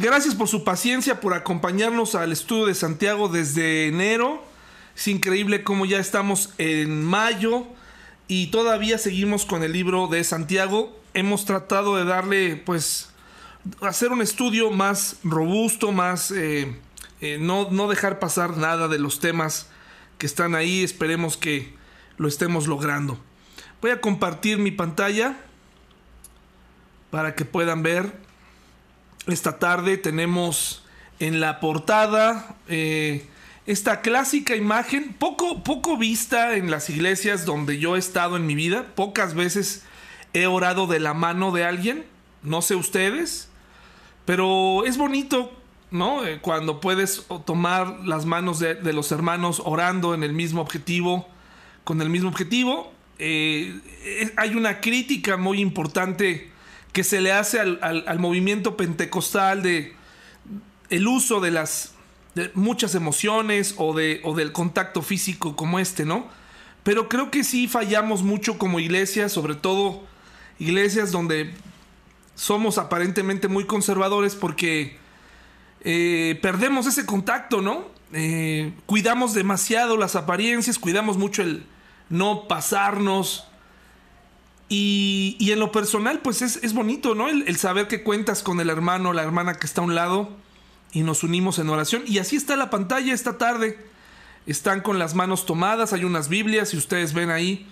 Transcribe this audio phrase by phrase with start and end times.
[0.00, 4.44] Gracias por su paciencia, por acompañarnos al estudio de Santiago desde enero.
[4.94, 7.66] Es increíble cómo ya estamos en mayo
[8.28, 10.96] y todavía seguimos con el libro de Santiago.
[11.14, 13.10] Hemos tratado de darle, pues,
[13.80, 16.30] hacer un estudio más robusto, más...
[16.30, 16.76] Eh,
[17.20, 19.66] eh, no, no dejar pasar nada de los temas
[20.16, 20.84] que están ahí.
[20.84, 21.74] Esperemos que
[22.18, 23.18] lo estemos logrando.
[23.82, 25.36] Voy a compartir mi pantalla
[27.10, 28.27] para que puedan ver
[29.28, 30.82] esta tarde tenemos
[31.20, 33.26] en la portada eh,
[33.66, 38.54] esta clásica imagen, poco, poco vista en las iglesias donde yo he estado en mi
[38.54, 38.86] vida.
[38.94, 39.84] Pocas veces
[40.32, 42.06] he orado de la mano de alguien,
[42.42, 43.50] no sé ustedes,
[44.24, 45.52] pero es bonito,
[45.90, 46.24] ¿no?
[46.24, 51.28] Eh, cuando puedes tomar las manos de, los hermanos orando en el mismo objetivo,
[51.84, 52.92] con el mismo objetivo.
[53.18, 53.80] Eh,
[54.36, 56.50] hay una crítica muy importante
[56.92, 59.94] que se le hace al, movimiento pentecostal de
[60.90, 61.94] el uso de las
[62.54, 66.28] muchas emociones o, de, o del contacto físico como este, ¿no?
[66.82, 70.06] Pero creo que sí fallamos mucho como iglesia, sobre todo
[70.58, 71.52] iglesias donde
[72.34, 74.96] somos aparentemente muy conservadores porque
[75.80, 77.86] eh, perdemos ese contacto, ¿no?
[78.12, 81.66] Eh, cuidamos demasiado las apariencias, cuidamos mucho el
[82.08, 83.47] no pasarnos,
[84.68, 87.28] y, en lo personal, pues es, bonito, ¿no?
[87.28, 90.30] El, saber que cuentas con el hermano la hermana que está a un lado
[90.92, 92.02] y nos unimos en oración.
[92.06, 93.78] Y así está la pantalla esta tarde.
[94.46, 97.66] Están con las manos tomadas, hay unas Biblias, si ustedes ven ahí.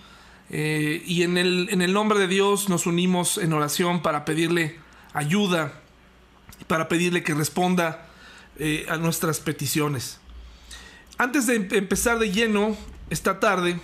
[0.49, 4.79] Eh, y en el, en el nombre de Dios nos unimos en oración para pedirle
[5.13, 5.73] ayuda,
[6.67, 8.07] para pedirle que responda
[8.57, 10.19] eh, a nuestras peticiones.
[11.19, 12.75] Antes de empezar de lleno
[13.09, 13.79] esta tarde,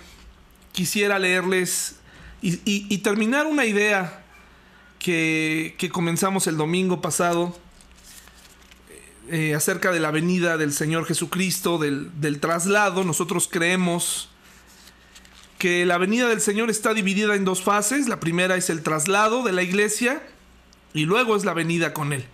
[0.72, 2.00] quisiera leerles
[2.46, 4.22] y, terminar una idea
[4.98, 7.56] que, comenzamos el domingo pasado
[9.30, 13.02] eh, acerca de la venida del Señor Jesucristo, del traslado.
[13.02, 14.28] Nosotros creemos
[15.58, 18.08] que la venida del Señor está dividida en dos fases.
[18.08, 20.22] La primera es el traslado de la iglesia
[20.92, 22.26] y luego es la venida con Él.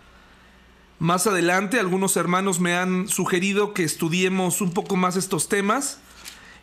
[0.99, 5.99] Más adelante algunos hermanos me han sugerido que estudiemos un poco más estos temas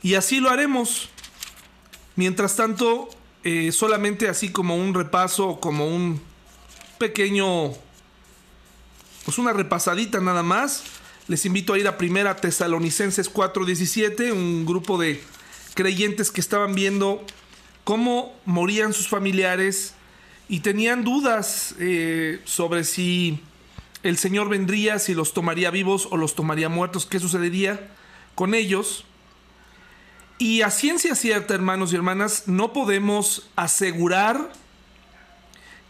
[0.03, 1.09] y así lo haremos.
[2.17, 3.09] Mientras tanto,
[3.49, 6.19] eh, solamente así como un repaso, como un
[6.97, 7.71] pequeño,
[9.23, 10.83] pues una repasadita nada más.
[11.29, 15.23] Les invito a ir a Primera Tesalonicenses 4:17, un grupo de
[15.75, 17.25] creyentes que estaban viendo
[17.85, 19.93] cómo morían sus familiares
[20.49, 23.39] y tenían dudas eh, sobre si
[24.03, 27.91] el Señor vendría, si los tomaría vivos o los tomaría muertos, qué sucedería
[28.35, 29.05] con ellos.
[30.39, 34.51] Y a ciencia cierta, hermanos y hermanas, no podemos asegurar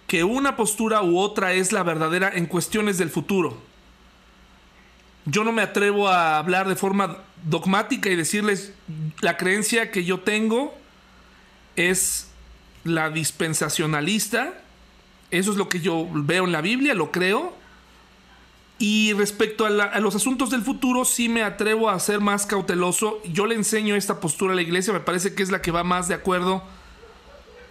[0.07, 3.57] que una postura u otra es la verdadera en cuestiones del futuro.
[5.25, 8.73] Yo no me atrevo a hablar de forma dogmática y decirles
[9.19, 10.73] la creencia que yo tengo
[11.75, 12.29] es
[12.85, 14.53] la dispensacionalista.
[15.29, 17.53] Eso es lo que yo veo en la Biblia, lo creo.
[18.79, 23.21] Y respecto a, los asuntos del futuro, sí me atrevo a ser más cauteloso.
[23.23, 25.83] Yo le enseño esta postura a la iglesia, me parece que es la que va
[25.83, 26.63] más de acuerdo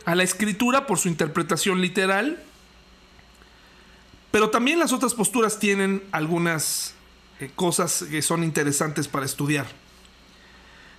[0.05, 2.43] a la escritura por su interpretación literal.
[4.33, 6.95] Pero también las otras posturas tienen algunas
[7.39, 9.67] eh, cosas que son interesantes para estudiar.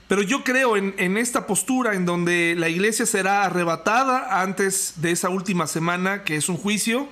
[0.07, 5.11] Pero yo creo en, en, esta postura en donde la iglesia será arrebatada antes de
[5.11, 7.09] esa última semana, que es un juicio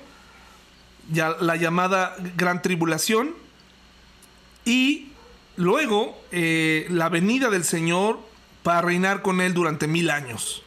[1.10, 3.34] ya, la llamada Gran Tribulación,
[4.64, 5.08] y
[5.56, 8.18] luego eh, la venida del Señor
[8.62, 10.62] para reinar con Él durante mil años.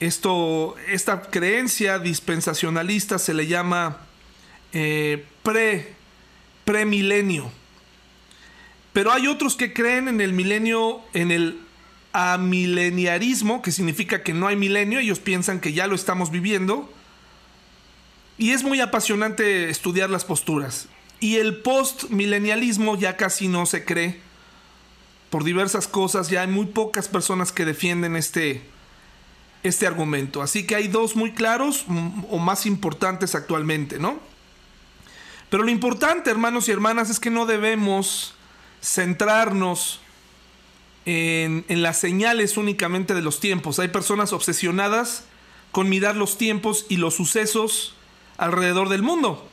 [0.00, 3.98] Esto, esta creencia dispensacionalista se le llama
[4.72, 5.94] eh, pre,
[6.64, 7.50] premilenio.
[8.92, 11.60] Pero hay otros que creen en el milenio, en el
[12.12, 16.92] amileniarismo, que significa que no hay milenio, ellos piensan que ya lo estamos viviendo.
[18.38, 20.86] Y es muy apasionante estudiar las posturas.
[21.18, 24.20] Y el post-milenialismo ya casi no se cree.
[25.28, 28.62] Por diversas cosas, ya hay muy pocas personas que defienden este,
[29.64, 30.40] este argumento.
[30.40, 31.84] Así que hay dos muy claros
[32.30, 34.20] o más importantes actualmente, ¿no?
[35.50, 38.34] Pero lo importante, hermanos y hermanas, es que no debemos
[38.80, 40.00] centrarnos
[41.06, 43.80] en, en, las señales únicamente de los tiempos.
[43.80, 45.24] Hay personas obsesionadas
[45.72, 47.94] con mirar los tiempos y los sucesos
[48.38, 49.46] alrededor del mundo.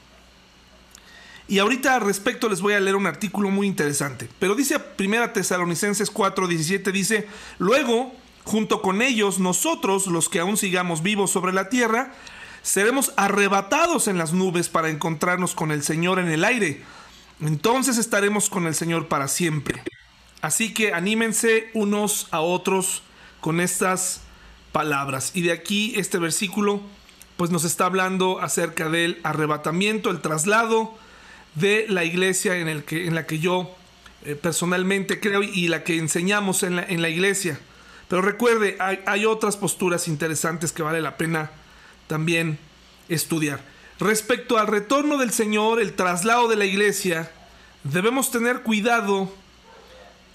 [1.48, 4.30] Y ahorita al respecto les voy a leer un artículo muy interesante.
[4.40, 7.28] Pero dice Primera Tesalonicenses 4:17 dice,
[7.60, 12.14] "Luego, junto con ellos nosotros, los que aún sigamos vivos sobre la tierra,
[12.66, 16.82] seremos arrebatados en las nubes para encontrarnos con el Señor en el aire.
[17.40, 19.84] Entonces estaremos con el Señor para siempre.
[20.42, 23.04] Así que anímense unos a otros
[23.40, 24.22] con estas
[24.72, 25.32] palabras.
[25.36, 26.82] Y de aquí este versículo
[27.38, 30.94] pues nos está hablando acerca del arrebatamiento, el traslado
[31.56, 33.76] de la iglesia en, el que, en la que yo
[34.26, 37.60] eh, personalmente creo y la que enseñamos en la, iglesia.
[38.08, 41.52] Pero recuerde, hay, hay otras posturas interesantes que vale la pena
[42.08, 42.58] también
[43.10, 43.62] estudiar.
[44.00, 47.32] Respecto al retorno del Señor, el traslado de la iglesia,
[47.84, 49.32] debemos tener cuidado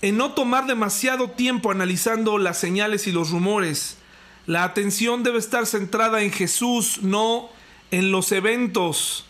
[0.03, 3.97] en no tomar demasiado tiempo analizando las señales y los rumores.
[4.47, 7.49] La atención debe estar centrada en Jesús, no
[7.91, 9.27] en los eventos.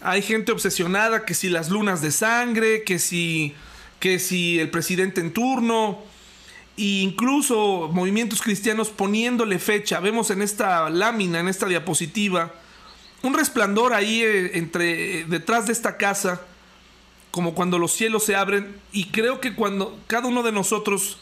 [0.00, 3.54] Hay gente obsesionada que si las lunas de sangre, que si
[4.02, 6.02] que si el presidente en turno,
[6.76, 10.00] e incluso movimientos cristianos poniéndole fecha.
[10.00, 12.52] Vemos en esta lámina, en esta diapositiva,
[13.22, 16.40] un resplandor ahí eh, entre eh, detrás de esta casa,
[17.30, 18.74] como cuando los cielos se abren.
[18.90, 21.20] Y creo que cuando cada uno de nosotros,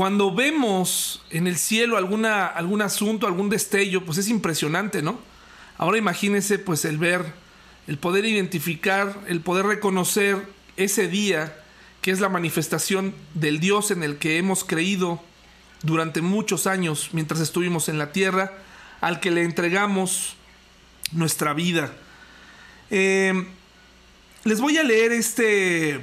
[0.00, 5.20] cuando vemos en el cielo alguna, algún asunto, algún destello, pues es impresionante, ¿no?
[5.76, 7.34] Ahora imagínense pues el ver,
[7.86, 10.38] el poder identificar, el poder reconocer
[10.78, 11.54] ese día
[12.00, 15.22] que es la manifestación del Dios en el que hemos creído
[15.82, 18.54] durante muchos años mientras estuvimos en la tierra,
[19.02, 20.34] al que le entregamos
[21.12, 21.92] nuestra vida.
[22.90, 23.34] Eh,
[24.44, 26.00] les voy a leer este,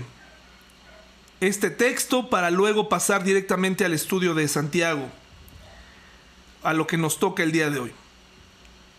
[1.40, 5.08] este texto para luego pasar directamente al estudio de Santiago,
[6.64, 7.92] a lo que nos toca el día de hoy.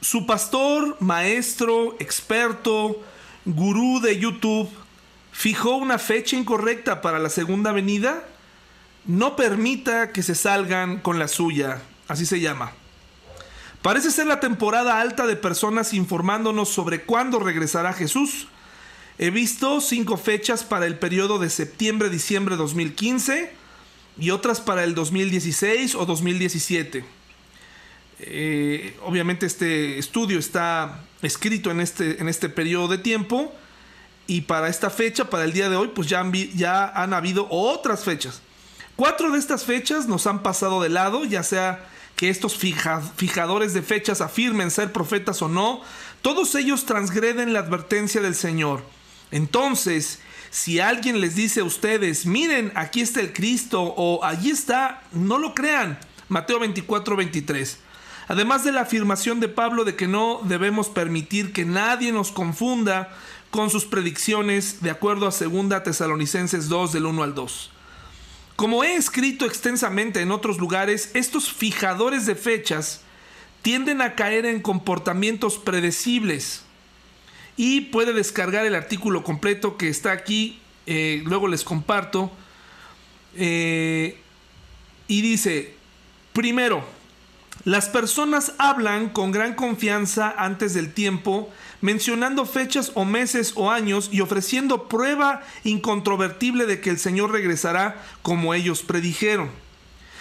[0.01, 3.03] Su pastor, maestro, experto,
[3.45, 4.71] gurú de YouTube,
[5.33, 8.25] fijó una fecha incorrecta para la segunda venida,
[9.05, 12.73] no permita que se salgan con la suya, así se llama.
[13.83, 18.49] Parece ser la temporada alta de personas informándonos sobre cuándo regresará Jesús.
[19.19, 23.51] He visto cinco fechas para el periodo de septiembre-diciembre 2015
[24.17, 27.05] y otras para el 2016 o 2017.
[28.21, 33.53] Eh, obviamente este estudio está escrito en este, en este periodo de tiempo
[34.29, 37.49] y para esta fecha, para el día de hoy, pues ya han, ya han habido
[37.51, 38.41] otras fechas.
[38.95, 43.83] Cuatro de estas fechas nos han pasado de lado, ya sea que estos fijadores de
[43.83, 45.81] fechas afirmen ser profetas o no,
[46.21, 48.83] todos ellos transgreden la advertencia del Señor.
[49.31, 50.21] Entonces,
[50.51, 55.39] si alguien les dice a ustedes, miren, aquí está el Cristo o allí está, no
[55.39, 55.99] lo crean.
[56.29, 57.79] Mateo 24, 23.
[58.29, 63.15] Además de la afirmación de Pablo de que no debemos permitir que nadie nos confunda
[63.51, 67.71] con sus predicciones de acuerdo a 2 Tesalonicenses 2 del 1 al 2.
[68.57, 73.03] Como he escrito extensamente en otros lugares, estos fijadores de fechas
[73.63, 76.65] tienden a caer en comportamientos predecibles
[77.59, 82.31] y puede descargar el artículo completo que está aquí, eh, luego les comparto.
[83.35, 84.17] Eh,
[85.09, 85.75] y dice,
[86.33, 86.85] primero,
[87.65, 94.09] las personas hablan con gran confianza antes del tiempo mencionando fechas o meses o años
[94.13, 99.51] y ofreciendo prueba incontrovertible de que el Señor regresará como ellos predijeron.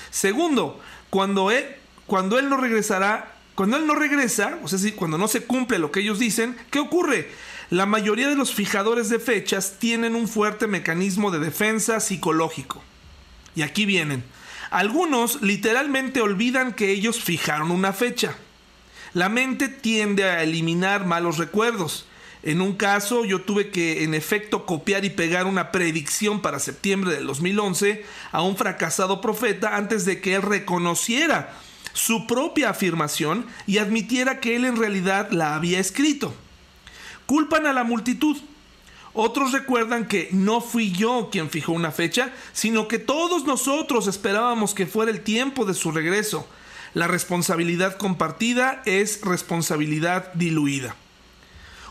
[0.09, 0.79] Segundo,
[1.11, 1.65] cuando Él,
[2.07, 5.91] cuando él no regresará, cuando Él no regresa, o sea, cuando no se cumple lo
[5.91, 7.31] que ellos dicen, ¿qué ocurre?
[7.71, 12.83] La mayoría de los fijadores de fechas tienen un fuerte mecanismo de defensa psicológico.
[13.55, 14.23] Y aquí vienen.
[14.69, 18.35] Algunos literalmente olvidan que ellos fijaron una fecha.
[19.13, 22.05] La mente tiende a eliminar malos recuerdos.
[22.43, 27.11] En un caso yo tuve que en efecto copiar y pegar una predicción para septiembre
[27.11, 31.55] del 2011 a un fracasado profeta antes de que él reconociera
[31.97, 36.31] su propia afirmación y admitiera que él en realidad la había escrito.
[37.25, 38.37] Culpan a la multitud.
[39.13, 44.75] Otros recuerdan que no fui yo quien fijó una fecha, sino que todos nosotros esperábamos
[44.75, 46.47] que fuera el tiempo de su regreso.
[46.93, 50.95] La responsabilidad compartida es responsabilidad diluida.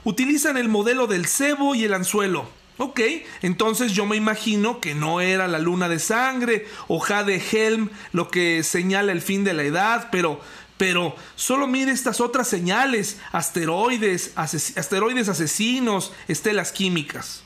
[0.05, 2.49] Utilizan el modelo del cebo y el anzuelo.
[2.79, 3.01] Ok,
[3.41, 8.29] entonces yo me imagino que no era la luna de sangre o Jade Helm lo
[8.29, 10.41] que señala el fin de la edad, pero,
[10.77, 17.43] pero solo mire estas otras señales, asteroides, asteroides asesinos, estelas químicas.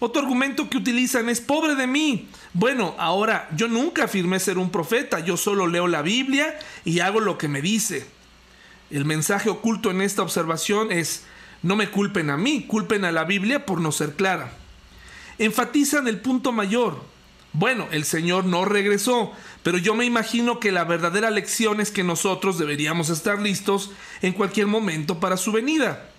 [0.00, 2.28] Otro argumento que utilizan es pobre de mí.
[2.52, 7.18] Bueno, ahora yo nunca afirmé ser un profeta, yo solo leo la Biblia y hago
[7.18, 8.06] lo que me dice.
[8.90, 11.24] El mensaje oculto en esta observación es,
[11.62, 14.52] no me culpen a mí, culpen a la Biblia por no ser clara.
[15.38, 17.02] Enfatizan el punto mayor.
[17.52, 22.04] Bueno, el Señor no regresó, pero yo me imagino que la verdadera lección es que
[22.04, 23.90] nosotros deberíamos estar listos
[24.22, 26.10] en cualquier momento para su venida.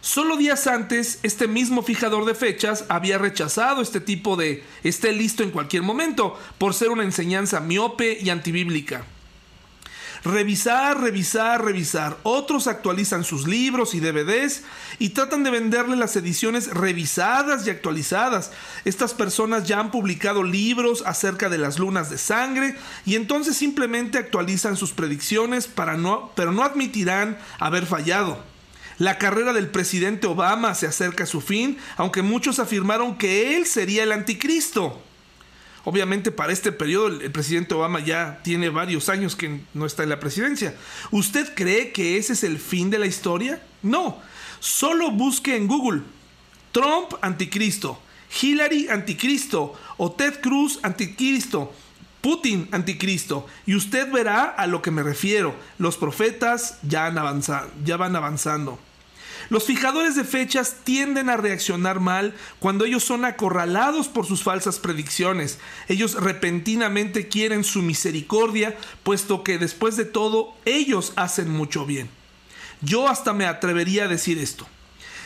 [0.00, 5.42] Solo días antes, este mismo fijador de fechas había rechazado este tipo de esté listo
[5.42, 9.04] en cualquier momento por ser una enseñanza miope y antibíblica.
[10.24, 12.16] Revisar, revisar, revisar.
[12.22, 14.62] Otros actualizan sus libros y DVDs
[14.98, 18.50] y tratan de venderle las ediciones revisadas y actualizadas.
[18.86, 24.16] Estas personas ya han publicado libros acerca de las lunas de sangre y entonces simplemente
[24.16, 28.42] actualizan sus predicciones para no, pero no admitirán haber fallado.
[28.96, 33.66] La carrera del presidente Obama se acerca a su fin, aunque muchos afirmaron que él
[33.66, 35.02] sería el anticristo.
[35.84, 40.08] Obviamente para este periodo el, presidente Obama ya tiene varios años que no está en
[40.08, 40.74] la presidencia.
[41.10, 43.62] ¿Usted cree que ese es el fin de la historia?
[43.82, 44.18] No.
[44.60, 46.02] Solo busque en Google
[46.72, 48.00] Trump anticristo,
[48.40, 51.72] Hillary anticristo o Ted Cruz anticristo.
[52.24, 53.46] Putin anticristo.
[53.66, 55.54] Y usted verá a lo que me refiero.
[55.76, 58.78] Los profetas ya, van avanzando.
[59.50, 64.78] Los fijadores de fechas tienden a reaccionar mal cuando ellos son acorralados por sus falsas
[64.78, 65.58] predicciones.
[65.88, 72.08] Ellos repentinamente quieren su misericordia, puesto que después de todo ellos hacen mucho bien.
[72.80, 74.66] Yo hasta me atrevería a decir esto.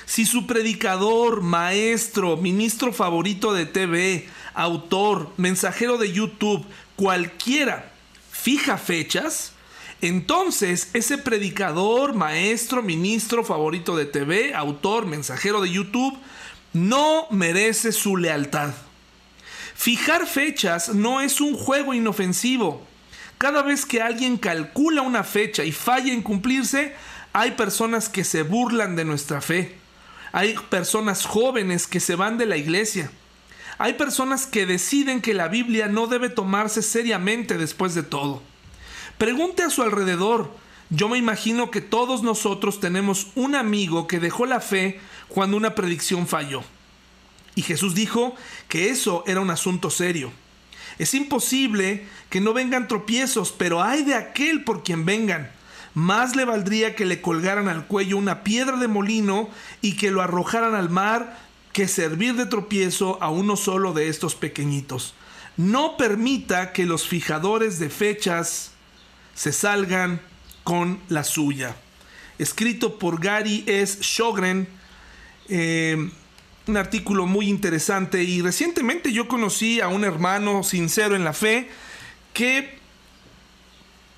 [0.06, 6.64] Si su predicador, maestro, ministro favorito de TV, autor, mensajero de YouTube,
[6.96, 7.92] cualquiera,
[8.32, 9.52] fija fechas,
[10.00, 16.16] entonces, ese predicador, maestro, ministro favorito de TV, autor, mensajero de YouTube,
[16.72, 18.70] no merece su lealtad.
[19.74, 22.86] Fijar fechas no es un juego inofensivo.
[23.38, 26.94] Cada vez que alguien calcula una fecha y falla en cumplirse,
[27.32, 29.76] hay personas que se burlan de nuestra fe.
[30.32, 33.10] Hay personas jóvenes que se van de la iglesia.
[33.78, 38.42] Hay personas que deciden que la Biblia no debe tomarse seriamente después de todo.
[39.18, 40.50] Pregunte a su alrededor.
[40.90, 45.75] Yo me imagino que todos nosotros tenemos un amigo que dejó la fe cuando una
[45.75, 46.62] predicción falló.
[47.54, 48.37] Y Jesús dijo
[48.68, 50.32] que eso era un asunto serio.
[50.98, 55.50] Es imposible que no vengan tropiezos, pero hay de aquel por quien vengan.
[55.94, 59.48] Más le valdría que le colgaran al cuello una piedra de molino
[59.82, 61.38] y que lo arrojaran al mar
[61.72, 65.14] que servir de tropiezo a uno solo de estos pequeñitos.
[65.56, 68.72] No permita que los fijadores de fechas
[69.38, 70.21] se salgan
[70.64, 71.76] con la suya.
[72.40, 73.99] Escrito por Gary S.
[74.00, 74.66] Shogren,
[75.49, 76.11] eh,
[76.66, 81.71] un artículo muy interesante y recientemente yo conocí a un hermano sincero en la fe
[82.35, 82.80] que,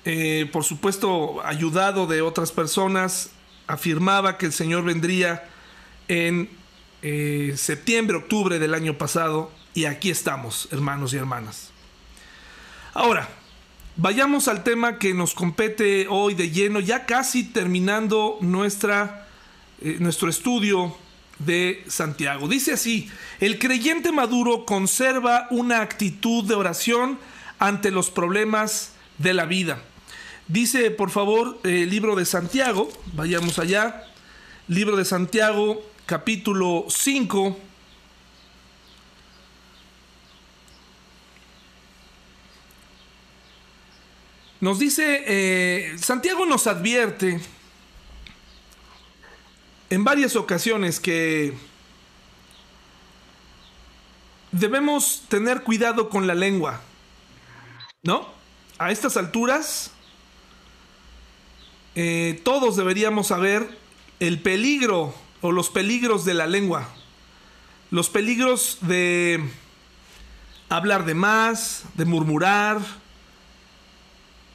[0.05, 3.29] eh, por supuesto, ayudado de otras personas,
[3.67, 5.47] afirmaba que el Señor vendría
[6.07, 6.49] en
[7.03, 11.69] eh, septiembre, octubre del año pasado y aquí estamos, hermanos y hermanas.
[12.95, 13.29] Ahora,
[13.97, 19.27] Vayamos al tema que nos compete hoy de lleno, ya casi terminando nuestra,
[19.81, 20.95] eh, nuestro estudio
[21.39, 22.47] de Santiago.
[22.47, 23.09] Dice así,
[23.41, 27.19] el creyente maduro conserva una actitud de oración
[27.59, 29.81] ante los problemas de la vida.
[30.47, 34.05] Dice, por favor, el libro de Santiago, vayamos allá,
[34.69, 37.70] libro de Santiago, capítulo 5
[44.61, 47.41] Nos dice, eh, Santiago nos advierte
[49.89, 51.55] en varias ocasiones que
[54.51, 56.79] debemos tener cuidado con la lengua,
[58.03, 58.29] ¿no?
[58.77, 59.89] A estas alturas,
[61.95, 63.79] eh, todos deberíamos saber
[64.19, 66.87] el peligro o los peligros de la lengua,
[67.89, 69.43] los peligros de
[70.69, 72.79] hablar de más, de murmurar,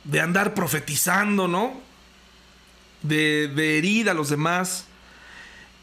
[0.06, 1.80] de andar profetizando, ¿no?
[3.02, 4.86] De, de herir a los demás.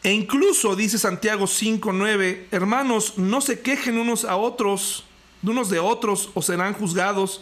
[0.03, 5.05] E incluso, dice Santiago 5.9, hermanos, no se quejen unos a otros,
[5.41, 7.41] de unos de otros, o serán juzgados,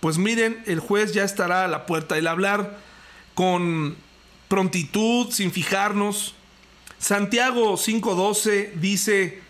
[0.00, 2.18] pues miren, el juez ya estará a la puerta.
[2.18, 2.78] El hablar
[3.34, 3.96] con
[4.48, 6.34] prontitud, sin fijarnos.
[6.98, 9.40] Santiago 5.12 dice,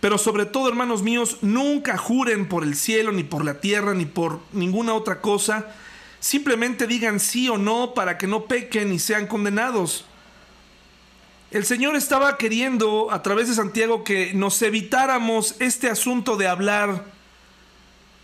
[0.00, 4.04] pero sobre todo, hermanos míos, nunca juren por el cielo, ni por la tierra, ni
[4.04, 5.74] por ninguna otra cosa,
[6.22, 10.04] Simplemente digan sí o no para que no pequen y sean condenados.
[11.50, 17.06] El Señor estaba queriendo a través de Santiago que nos evitáramos este asunto de hablar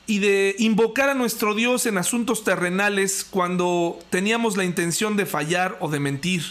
[0.06, 5.76] y de invocar a nuestro Dios en asuntos terrenales cuando teníamos la intención de fallar
[5.80, 6.44] o de mentir.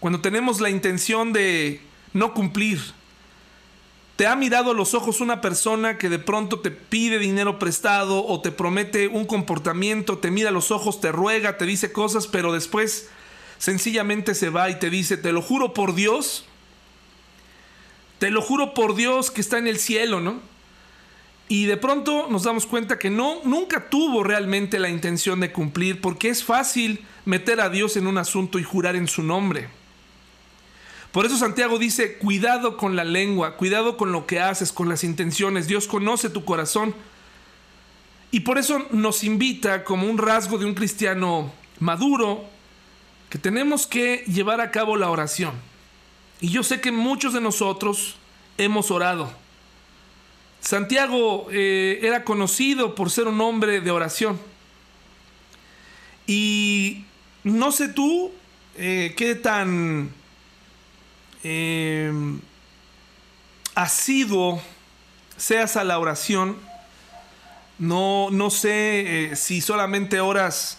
[0.00, 1.82] Cuando tenemos la intención de
[2.14, 2.80] no cumplir.
[4.20, 8.22] ¿Te ha mirado a los ojos una persona que de pronto te pide dinero prestado
[8.26, 12.26] o te promete un comportamiento, te mira a los ojos, te ruega, te dice cosas,
[12.26, 13.08] pero después
[13.56, 16.44] sencillamente se va y te dice, te lo juro por Dios,
[18.18, 20.40] te lo juro por Dios que está en el cielo, ¿no?
[21.48, 26.02] Y de pronto nos damos cuenta que no, nunca tuvo realmente la intención de cumplir,
[26.02, 29.79] porque es fácil meter a Dios en un asunto y jurar en su nombre.
[31.12, 35.02] Por eso Santiago dice, cuidado con la lengua, cuidado con lo que haces, con las
[35.02, 35.66] intenciones.
[35.66, 36.94] Dios conoce tu corazón.
[38.30, 42.44] Y por eso nos invita como un rasgo de un cristiano maduro
[43.28, 45.52] que tenemos que llevar a cabo la oración.
[46.40, 48.16] Y yo sé que muchos de nosotros
[48.56, 49.32] hemos orado.
[50.60, 54.38] Santiago eh, era conocido por ser un hombre de oración.
[56.26, 57.04] Y
[57.42, 58.30] no sé tú
[58.76, 60.10] eh, qué tan
[61.42, 62.12] eh,
[63.74, 64.62] asiduo
[65.36, 66.56] seas a la oración.
[67.78, 70.78] No, no sé eh, si solamente oras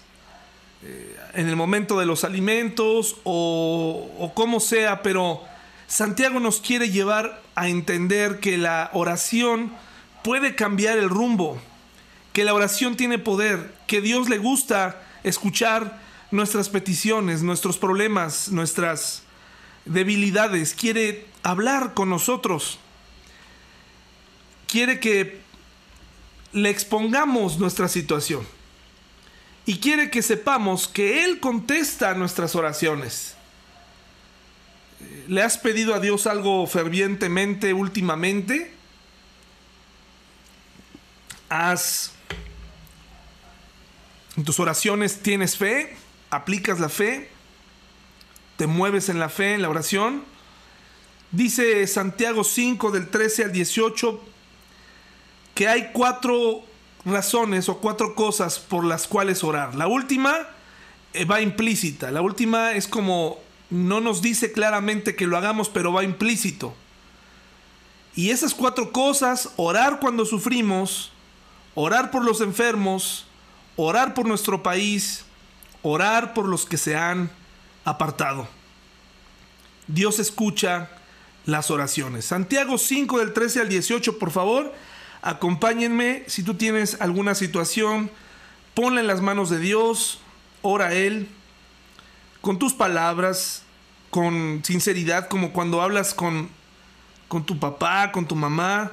[0.84, 5.42] eh, en el momento de los alimentos o, o como sea, pero
[5.88, 9.74] Santiago nos quiere llevar a entender que la oración
[10.24, 11.60] puede cambiar el rumbo,
[12.34, 16.00] que la oración tiene poder, que Dios le gusta escuchar
[16.30, 19.24] nuestras peticiones, nuestros problemas, nuestras
[19.86, 22.80] debilidades, quiere hablar con nosotros,
[24.68, 25.42] quiere que
[26.54, 28.46] le expongamos nuestra situación
[29.66, 33.36] y quiere que sepamos que Él contesta nuestras oraciones.
[35.28, 38.74] ¿Le has pedido a Dios algo fervientemente últimamente?
[41.50, 42.12] ¿Has...
[44.38, 45.96] En tus oraciones tienes fe?
[46.30, 47.31] ¿Aplicas la fe?
[48.62, 50.22] Te mueves en la fe, en la oración.
[51.32, 54.22] Dice Santiago 5 del 13 al 18
[55.56, 56.62] que hay cuatro
[57.04, 59.74] razones o cuatro cosas por las cuales orar.
[59.74, 60.38] La última
[61.14, 63.40] eh, va implícita, la última es como
[63.72, 66.76] no nos dice claramente que lo hagamos, pero va implícito.
[68.14, 71.12] Y esas cuatro cosas, orar cuando sufrimos,
[71.74, 73.26] orar por los enfermos,
[73.76, 75.26] orar por nuestro país,
[75.82, 77.32] orar por los que se han
[77.86, 78.48] apartado.
[79.88, 80.90] Dios escucha
[81.46, 82.26] las oraciones.
[82.26, 84.74] Santiago 5 del 13 al 18, por favor,
[85.22, 86.24] acompáñenme.
[86.28, 88.12] Si tú tienes alguna situación,
[88.74, 90.20] ponla en las manos de Dios,
[90.62, 91.28] ora a Él,
[92.42, 93.64] con tus palabras,
[94.10, 96.50] con sinceridad, como cuando hablas con,
[97.28, 98.92] con tu papá, con tu mamá.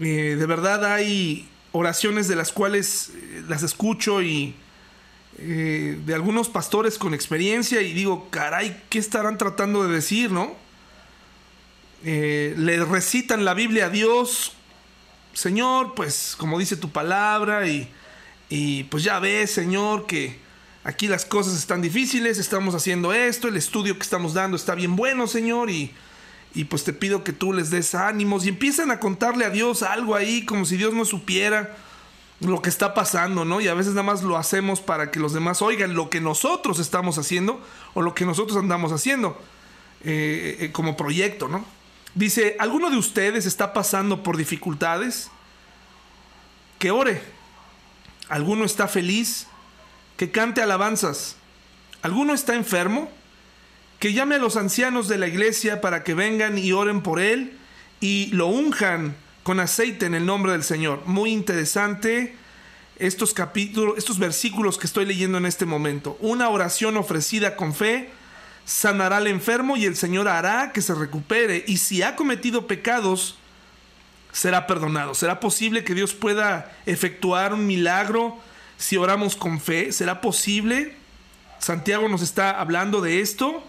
[0.00, 4.54] Eh, de verdad hay oraciones de las cuales eh, las escucho y
[5.38, 10.54] eh, de algunos pastores con experiencia y digo, caray, ¿qué estarán tratando de decir, no?
[12.04, 14.52] Eh, le recitan la Biblia a Dios,
[15.34, 17.90] Señor, pues como dice tu palabra y,
[18.48, 20.38] y pues ya ves, Señor, que
[20.84, 24.96] aquí las cosas están difíciles, estamos haciendo esto, el estudio que estamos dando está bien
[24.96, 25.92] bueno, Señor, y,
[26.54, 29.82] y pues te pido que tú les des ánimos y empiezan a contarle a Dios
[29.82, 31.76] algo ahí como si Dios no supiera
[32.40, 33.60] lo que está pasando, ¿no?
[33.60, 36.78] Y a veces nada más lo hacemos para que los demás oigan lo que nosotros
[36.78, 37.60] estamos haciendo
[37.94, 39.40] o lo que nosotros andamos haciendo
[40.04, 41.64] eh, eh, como proyecto, ¿no?
[42.14, 45.30] Dice, ¿alguno de ustedes está pasando por dificultades?
[46.78, 47.22] Que ore.
[48.28, 49.46] ¿Alguno está feliz?
[50.16, 51.36] Que cante alabanzas.
[52.02, 53.10] ¿Alguno está enfermo?
[53.98, 57.58] Que llame a los ancianos de la iglesia para que vengan y oren por él
[58.00, 61.04] y lo unjan con aceite en el nombre del Señor.
[61.06, 62.34] Muy interesante
[62.98, 66.18] estos capítulos, estos versículos que estoy leyendo en este momento.
[66.20, 68.10] Una oración ofrecida con fe
[68.64, 71.62] sanará al enfermo y el Señor hará que se recupere.
[71.68, 73.38] Y si ha cometido pecados,
[74.32, 75.14] será perdonado.
[75.14, 78.36] ¿Será posible que Dios pueda efectuar un milagro
[78.78, 79.92] si oramos con fe?
[79.92, 80.96] ¿Será posible?
[81.60, 83.62] Santiago nos está hablando de esto.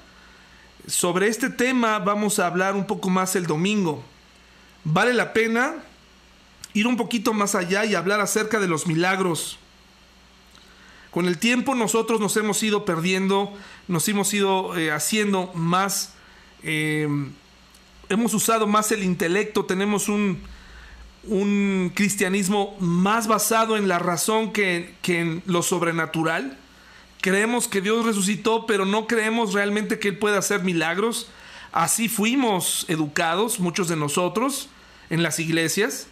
[0.87, 4.03] Sobre este tema vamos a hablar un poco más el domingo
[4.87, 5.75] vale la pena
[6.73, 9.59] ir un poquito más allá y hablar acerca de los milagros.
[11.11, 13.53] Con el tiempo nosotros nos hemos ido perdiendo,
[13.87, 16.13] nos hemos ido eh, haciendo más,
[16.63, 17.07] eh,
[18.09, 20.41] hemos usado más el intelecto, tenemos un,
[21.23, 26.57] un cristianismo más basado en la razón que, que en lo sobrenatural.
[27.19, 31.27] Creemos que Dios resucitó, pero no creemos realmente que Él pueda hacer milagros.
[31.73, 34.69] Así fuimos educados, muchos de nosotros
[35.09, 36.07] en las iglesias,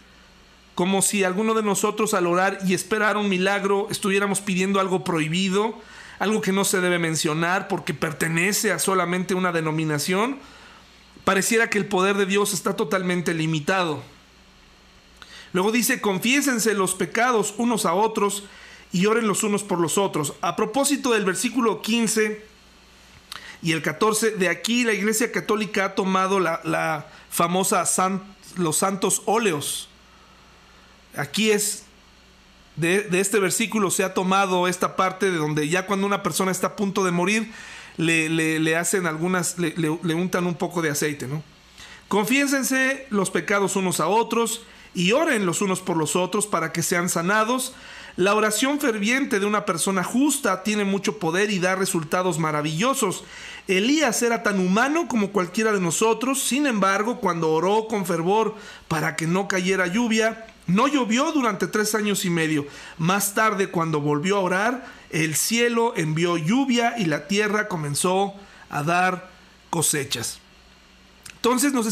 [0.74, 5.78] como si alguno de nosotros al orar y esperar un milagro estuviéramos pidiendo algo prohibido,
[6.18, 10.38] algo que no se debe mencionar porque pertenece a solamente una denominación.
[11.24, 14.02] pareciera que el poder de Dios está totalmente limitado.
[15.52, 18.44] Luego dice, confiésense los pecados unos a otros
[18.92, 20.34] y oren los unos por los otros.
[20.40, 22.44] A propósito del versículo 15
[23.62, 27.84] y el 14, de aquí la Iglesia Católica ha tomado la, famosa
[28.56, 29.88] los santos óleos.
[31.16, 31.84] Aquí es,
[32.76, 36.68] de, este versículo se ha tomado esta parte de donde ya cuando una persona está
[36.68, 37.52] a punto de morir,
[37.96, 41.42] le, le, hacen algunas, le, le, untan un poco de aceite, ¿no?
[42.08, 44.62] Confiénsense los pecados unos a otros
[44.94, 47.74] y oren los unos por los otros para que sean sanados.
[48.16, 53.24] La oración ferviente de una persona justa tiene mucho poder y da resultados maravillosos.
[53.68, 58.54] Elías era tan humano como cualquiera de nosotros, sin embargo, cuando oró con fervor
[58.88, 62.66] para que no cayera lluvia, no llovió durante tres años y medio.
[62.96, 68.32] Más tarde, cuando volvió a orar, el cielo envió lluvia y la tierra comenzó
[68.70, 69.28] a dar
[69.68, 70.40] cosechas.
[71.46, 71.86] Entonces nos,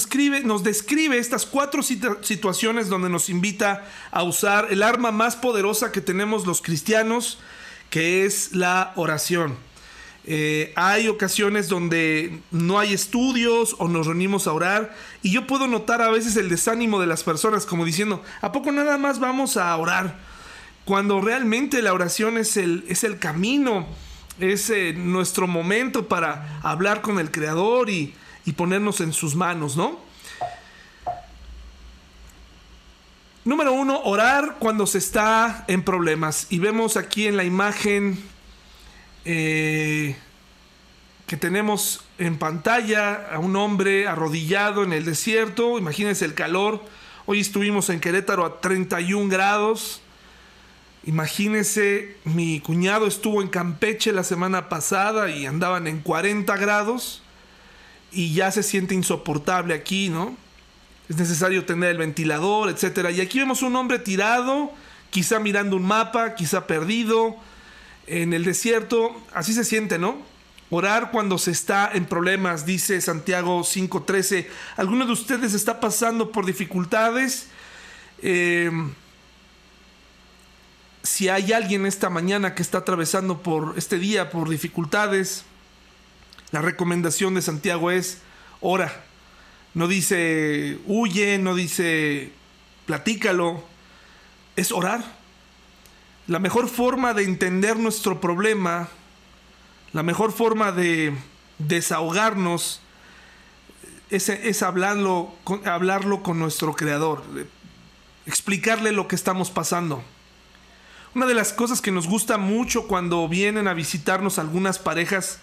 [0.44, 6.00] nos describe estas cuatro situaciones donde nos invita a usar el arma más poderosa que
[6.00, 7.38] tenemos los cristianos,
[7.88, 9.56] que es la oración.
[10.24, 15.68] Eh, hay ocasiones donde no hay estudios o nos reunimos a orar y yo puedo
[15.68, 19.56] notar a veces el desánimo de las personas como diciendo, ¿a poco nada más vamos
[19.56, 20.18] a orar?
[20.84, 23.86] Cuando realmente la oración es el, es el camino,
[24.40, 28.14] es eh, nuestro momento para hablar con el Creador y,
[28.46, 29.98] y ponernos en sus manos, ¿no?
[33.44, 36.46] Número uno, orar cuando se está en problemas.
[36.48, 38.18] Y vemos aquí en la imagen
[39.26, 40.16] eh,
[41.26, 45.78] que tenemos en pantalla a un hombre arrodillado en el desierto.
[45.78, 46.82] Imagínense el calor.
[47.26, 50.00] Hoy estuvimos en Querétaro a 31 grados.
[51.04, 57.23] Imagínense, mi cuñado estuvo en Campeche la semana pasada y andaban en 40 grados
[58.14, 60.36] y ya se siente insoportable aquí, ¿no?
[61.08, 63.10] Es necesario tener el ventilador, etcétera.
[63.10, 64.72] Y aquí vemos un hombre tirado,
[65.10, 67.36] quizá mirando un mapa, quizá perdido
[68.06, 69.20] en el desierto.
[69.34, 70.16] Así se siente, ¿no?
[70.70, 74.48] Orar cuando se está en problemas, dice Santiago 5:13.
[74.76, 77.48] ¿Alguno de ustedes está pasando por dificultades?
[78.22, 78.70] Eh,
[81.02, 85.44] si hay alguien esta mañana que está atravesando por este día por dificultades,
[86.54, 88.18] la recomendación de Santiago es
[88.60, 89.02] ora.
[89.74, 92.30] No dice huye, no dice
[92.86, 93.64] platícalo.
[94.54, 95.02] Es orar.
[96.28, 98.88] La mejor forma de entender nuestro problema,
[99.92, 101.12] la mejor forma de
[101.58, 102.80] desahogarnos
[104.10, 107.24] es, hablarlo, hablarlo con nuestro Creador,
[108.26, 110.04] explicarle lo que estamos pasando.
[111.16, 115.40] Una de las cosas que nos gusta mucho cuando vienen a visitarnos algunas parejas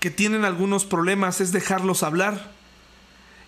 [0.00, 2.52] que tienen algunos problemas es dejarlos hablar.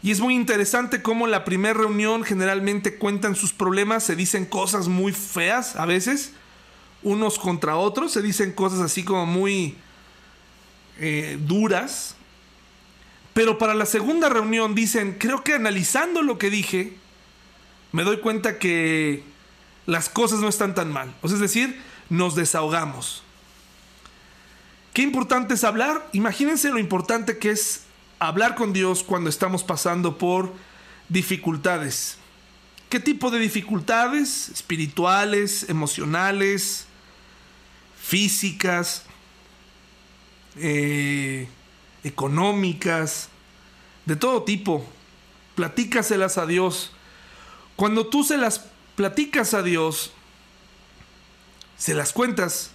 [0.02, 4.88] Y es muy interesante cómo la primera reunión generalmente cuentan sus problemas, se dicen cosas
[4.88, 6.32] muy feas a veces,
[7.02, 9.76] unos contra otros, se dicen cosas así como muy
[11.00, 12.14] eh, duras.
[13.34, 16.96] Pero para la segunda reunión dicen, creo que analizando lo que dije,
[17.92, 19.24] me doy cuenta que
[19.86, 21.14] las cosas no están tan mal.
[21.22, 23.22] es decir, nos desahogamos.
[24.96, 26.08] Qué importante es hablar.
[26.14, 27.82] Imagínense lo importante que es
[28.18, 30.54] hablar con Dios cuando estamos pasando por
[31.10, 32.16] dificultades.
[32.88, 34.48] ¿Qué tipo de dificultades?
[34.48, 36.86] Espirituales, emocionales,
[38.00, 39.02] físicas,
[40.56, 41.46] eh,
[42.02, 43.28] económicas,
[44.06, 44.82] de todo tipo.
[45.56, 46.90] Platícaselas a Dios.
[47.76, 50.12] Cuando tú se las platicas a Dios,
[51.76, 52.70] se las cuentas,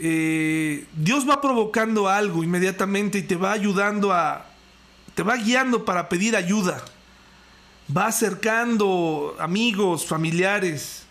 [0.00, 4.46] eh, Dios va provocando algo inmediatamente y te va ayudando a,
[5.14, 6.82] te va guiando para pedir ayuda.
[7.94, 11.04] Va acercando amigos, familiares,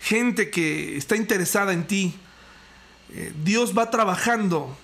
[0.00, 2.14] gente que está interesada en ti.
[3.10, 4.76] Eh, Dios va trabajando.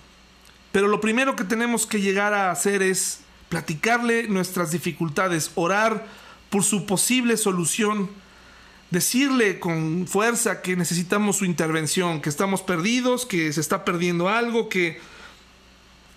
[0.71, 6.05] Pero lo primero que tenemos que llegar a hacer es platicarle nuestras dificultades, orar
[6.49, 8.09] por su posible solución
[8.89, 14.69] decirle con fuerza que necesitamos su intervención, que estamos perdidos, que se está perdiendo algo,
[14.69, 14.99] que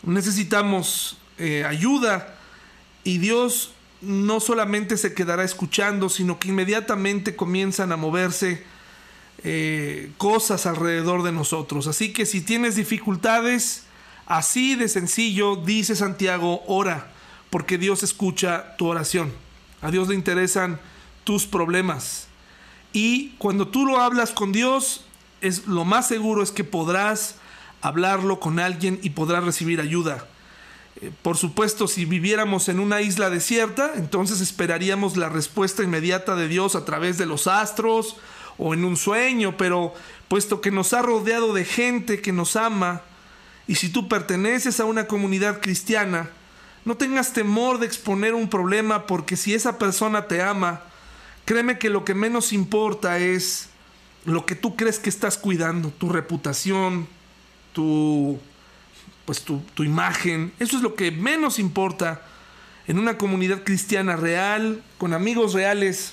[0.03, 2.37] necesitamos eh, ayuda.
[3.05, 8.63] Y Dios no solamente se quedará escuchando, sino que inmediatamente comienzan a moverse
[9.43, 11.87] eh, cosas alrededor de nosotros.
[11.87, 13.85] Así que si tienes dificultades,
[14.27, 17.11] así de sencillo, dice Santiago, ora,
[17.51, 19.33] porque Dios escucha tu oración.
[19.83, 20.79] A Dios le interesan
[21.25, 22.30] tus problemas.
[22.93, 25.05] Y cuando tú lo hablas con Dios,
[25.41, 27.37] es lo más seguro es que podrás
[27.83, 30.27] hablarlo con alguien y podrás recibir ayuda.
[31.01, 36.49] Eh, por supuesto, si viviéramos en una isla desierta, entonces esperaríamos la respuesta inmediata de
[36.49, 38.17] Dios a través de los astros
[38.59, 39.95] o en un sueño, pero
[40.29, 43.03] puesto que nos ha rodeado de gente que nos ama,
[43.67, 46.29] y si tú perteneces a una comunidad cristiana,
[46.85, 50.83] no tengas temor de exponer un problema porque si esa persona te ama,
[51.51, 53.71] créeme que lo que menos importa es
[54.25, 57.09] lo que tú crees que estás cuidando, tu reputación,
[57.73, 58.39] tu
[59.25, 62.23] pues tu, tu imagen, eso es lo que menos importa
[62.87, 66.13] en una comunidad cristiana real, con amigos reales.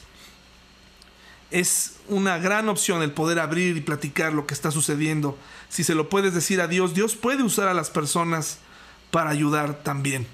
[1.52, 5.38] Es una gran opción el poder abrir y platicar lo que está sucediendo.
[5.70, 8.58] Si se lo puedes decir a Dios, Dios puede usar a las personas
[9.12, 10.26] para ayudar también.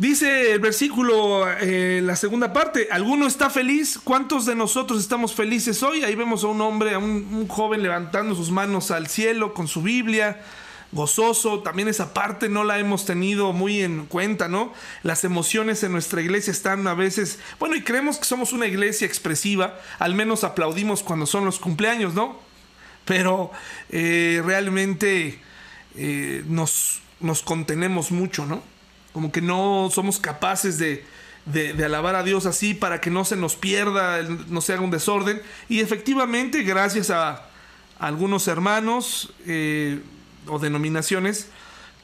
[0.00, 4.00] Dice el versículo, eh, la segunda parte, ¿alguno está feliz?
[4.02, 6.04] ¿Cuántos de nosotros estamos felices hoy?
[6.04, 9.82] Ahí vemos a un hombre, a un, joven levantando sus manos al cielo con su
[9.82, 10.40] Biblia,
[10.90, 11.60] gozoso.
[11.60, 14.72] También esa parte no la hemos tenido muy en cuenta, ¿no?
[15.02, 19.06] Las emociones en nuestra iglesia están a veces, bueno, y creemos que somos una iglesia
[19.06, 22.38] expresiva, al menos aplaudimos cuando son los cumpleaños, ¿no?
[23.04, 23.50] Pero
[23.90, 25.40] eh, realmente
[25.94, 28.79] eh, nos, nos contenemos mucho, ¿no?
[29.12, 31.04] Como que no somos capaces de,
[31.46, 34.90] de, alabar a Dios así para que no se nos pierda, no se haga un
[34.90, 35.40] desorden.
[35.68, 37.46] Y efectivamente, gracias a,
[37.98, 40.00] algunos hermanos eh,
[40.46, 41.48] o denominaciones,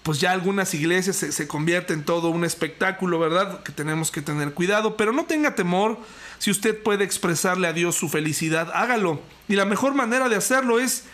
[0.02, 3.62] pues ya algunas iglesias se, se convierten en todo un espectáculo, ¿verdad?
[3.62, 5.98] Que tenemos que tener cuidado, pero no tenga temor.
[6.38, 9.20] Si usted puede expresarle a Dios su felicidad, hágalo.
[9.48, 11.04] Y la mejor manera de hacerlo es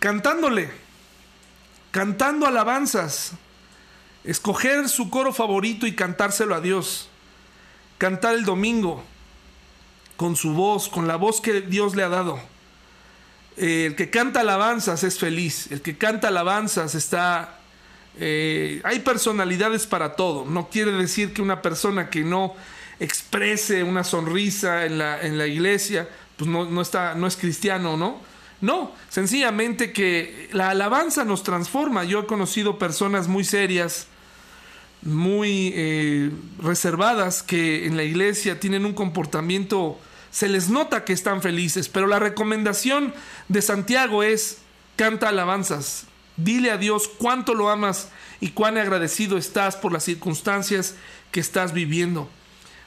[0.00, 0.70] cantándole,
[1.92, 3.32] cantando alabanzas,
[4.26, 7.08] escoger su coro favorito y cantárselo a Dios.
[7.98, 9.02] Cantar el domingo
[10.16, 12.38] con su voz, con la voz que Dios le ha dado.
[13.56, 17.58] Eh, el que canta alabanzas es feliz, el que canta alabanzas está...
[18.18, 22.54] Eh, hay personalidades para todo, no quiere decir que una persona que no
[22.98, 26.08] exprese una sonrisa en la, en la iglesia,
[26.38, 28.18] pues no, no, está, no es cristiano, ¿no?
[28.62, 32.04] No, sencillamente que la alabanza nos transforma.
[32.04, 34.06] Yo he conocido personas muy serias,
[35.06, 39.98] muy eh, reservadas que en la iglesia tienen un comportamiento,
[40.30, 43.14] se les nota que están felices, pero la recomendación
[43.48, 44.58] de Santiago es,
[44.96, 50.94] canta alabanzas, dile a Dios cuánto lo amas y cuán agradecido estás por las circunstancias
[51.30, 52.28] que estás viviendo.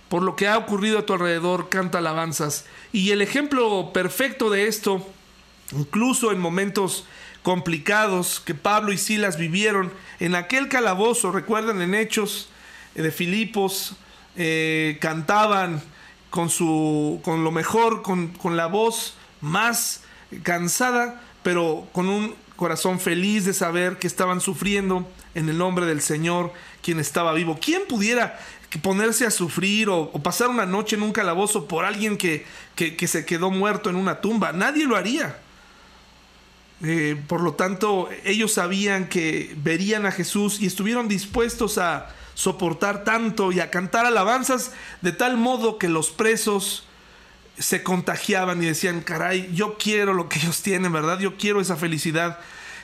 [0.10, 2.66] Por lo que ha ocurrido a tu alrededor, canta alabanzas.
[2.92, 5.08] Y el ejemplo perfecto de esto,
[5.72, 7.06] incluso en momentos
[7.44, 12.50] complicados que Pablo y Silas vivieron en aquel calabozo, recuerdan en Hechos
[12.96, 13.96] eh, de Filipos,
[14.36, 15.82] eh, cantaban
[16.30, 20.04] con, su, con lo mejor, con, con la voz más
[20.44, 26.02] cansada, pero con un corazón feliz de saber que estaban sufriendo en el nombre del
[26.02, 27.58] Señor, quien estaba vivo.
[27.62, 28.38] ¿Quién pudiera
[28.82, 32.96] ponerse a sufrir o, o pasar una noche en un calabozo por alguien que, que,
[32.96, 34.52] que, se quedó muerto en una tumba?
[34.52, 35.38] Nadie lo haría.
[36.82, 43.04] Eh, por lo tanto, ellos sabían que verían a Jesús y estuvieron dispuestos a soportar
[43.04, 46.86] tanto y a cantar alabanzas de tal modo que los presos
[47.58, 51.20] se contagiaban y decían, caray, yo quiero lo que ellos tienen, ¿verdad?
[51.20, 52.40] Yo quiero esa felicidad.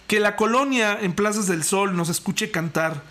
[0.08, 3.02] Que la colonia en Plazas del Sol nos escuche cantar.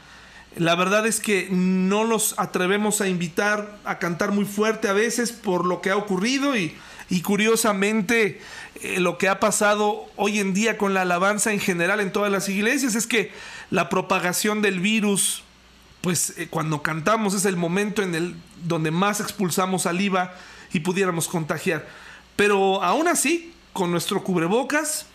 [0.56, 5.32] La verdad es que no los atrevemos a invitar a cantar muy fuerte a veces
[5.32, 6.76] por lo que ha ocurrido y,
[7.10, 8.40] y curiosamente
[8.82, 12.30] eh, lo que ha pasado hoy en día con la alabanza en general en todas
[12.32, 13.32] las iglesias es que
[13.70, 15.42] la propagación del virus,
[16.00, 20.34] pues eh, cuando cantamos es el momento en el donde más expulsamos saliva
[20.72, 21.86] y pudiéramos contagiar.
[22.36, 25.06] Pero aún así, con nuestro cubrebocas,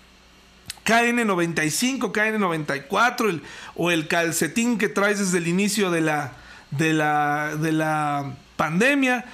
[0.86, 3.43] KN95, KN94 el,
[3.75, 6.34] o el calcetín que traes desde el inicio de la,
[6.71, 9.25] de la, de la pandemia,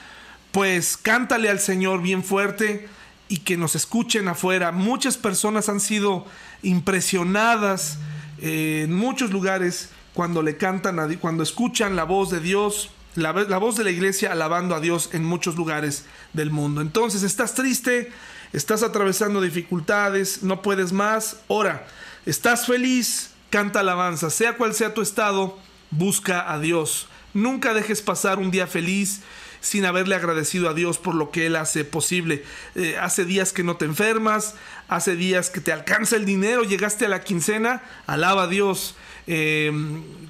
[0.56, 2.88] pues cántale al Señor bien fuerte
[3.28, 4.72] y que nos escuchen afuera.
[4.72, 6.26] Muchas personas han sido
[6.64, 7.98] impresionadas
[8.40, 13.34] eh, en muchos lugares cuando le cantan, a, cuando escuchan la voz de Dios, la,
[13.34, 16.80] la, voz de la iglesia alabando a Dios en muchos lugares del mundo.
[16.80, 18.14] Entonces, estás triste,
[18.54, 21.86] estás atravesando dificultades, no puedes más, ora.
[22.26, 25.60] Estás feliz, canta alabanza, sea cual sea tu estado,
[25.92, 27.10] busca a Dios.
[27.34, 29.20] Nunca dejes pasar un día feliz
[29.66, 32.44] sin haberle agradecido a Dios por lo que Él hace posible.
[32.76, 34.54] Eh, hace días que no te enfermas,
[34.88, 38.96] hace días que te alcanza el dinero, llegaste a la quincena, alaba a Dios.
[39.26, 39.72] Eh,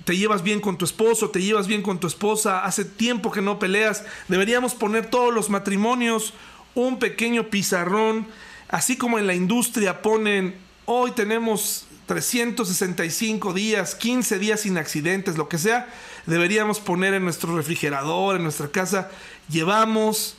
[0.06, 3.42] te llevas bien con tu esposo, te llevas bien con tu esposa, hace tiempo que
[3.42, 4.06] no peleas.
[4.30, 6.34] Deberíamos poner todos los matrimonios
[6.74, 8.28] un pequeño pizarrón,
[8.70, 15.50] así como en la industria ponen, hoy tenemos 365 días, 15 días sin accidentes, lo
[15.50, 15.88] que sea,
[16.26, 19.10] deberíamos poner en nuestro refrigerador, en nuestra casa,
[19.50, 20.38] llevamos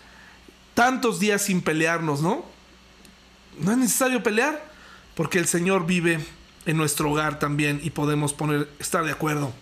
[0.74, 2.44] tantos días sin pelearnos, ¿no?
[3.58, 4.64] No es necesario pelear
[5.14, 6.20] porque el Señor vive
[6.66, 9.52] en nuestro hogar también y podemos poner, estar de acuerdo.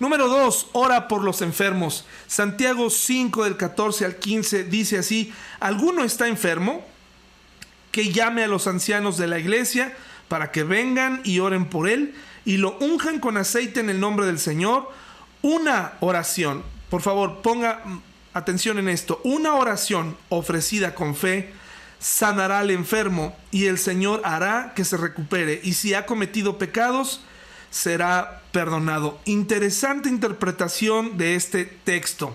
[0.00, 2.04] Número 2, ora por los enfermos.
[2.26, 6.84] Santiago 5 del 14 al 15 dice así, ¿alguno está enfermo?
[7.92, 9.94] Que llame a los ancianos de la iglesia
[10.32, 12.14] para que vengan y oren por él
[12.46, 14.90] y lo unjan con aceite en el nombre del Señor.
[15.42, 17.82] Una oración, por favor, ponga
[18.32, 21.52] atención en esto, una oración ofrecida con fe
[21.98, 27.20] sanará al enfermo y el Señor hará que se recupere y si ha cometido pecados
[27.70, 29.20] será perdonado.
[29.26, 32.34] Interesante interpretación de este texto.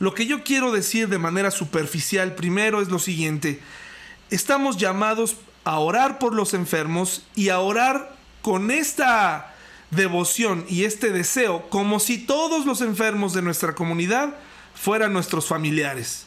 [0.00, 3.60] Lo que yo quiero decir de manera superficial primero es lo siguiente.
[4.28, 5.36] Estamos llamados
[5.68, 9.54] a orar por los enfermos y a orar con esta
[9.90, 14.34] devoción y este deseo como si todos los enfermos de nuestra comunidad
[14.74, 16.24] fueran nuestros familiares.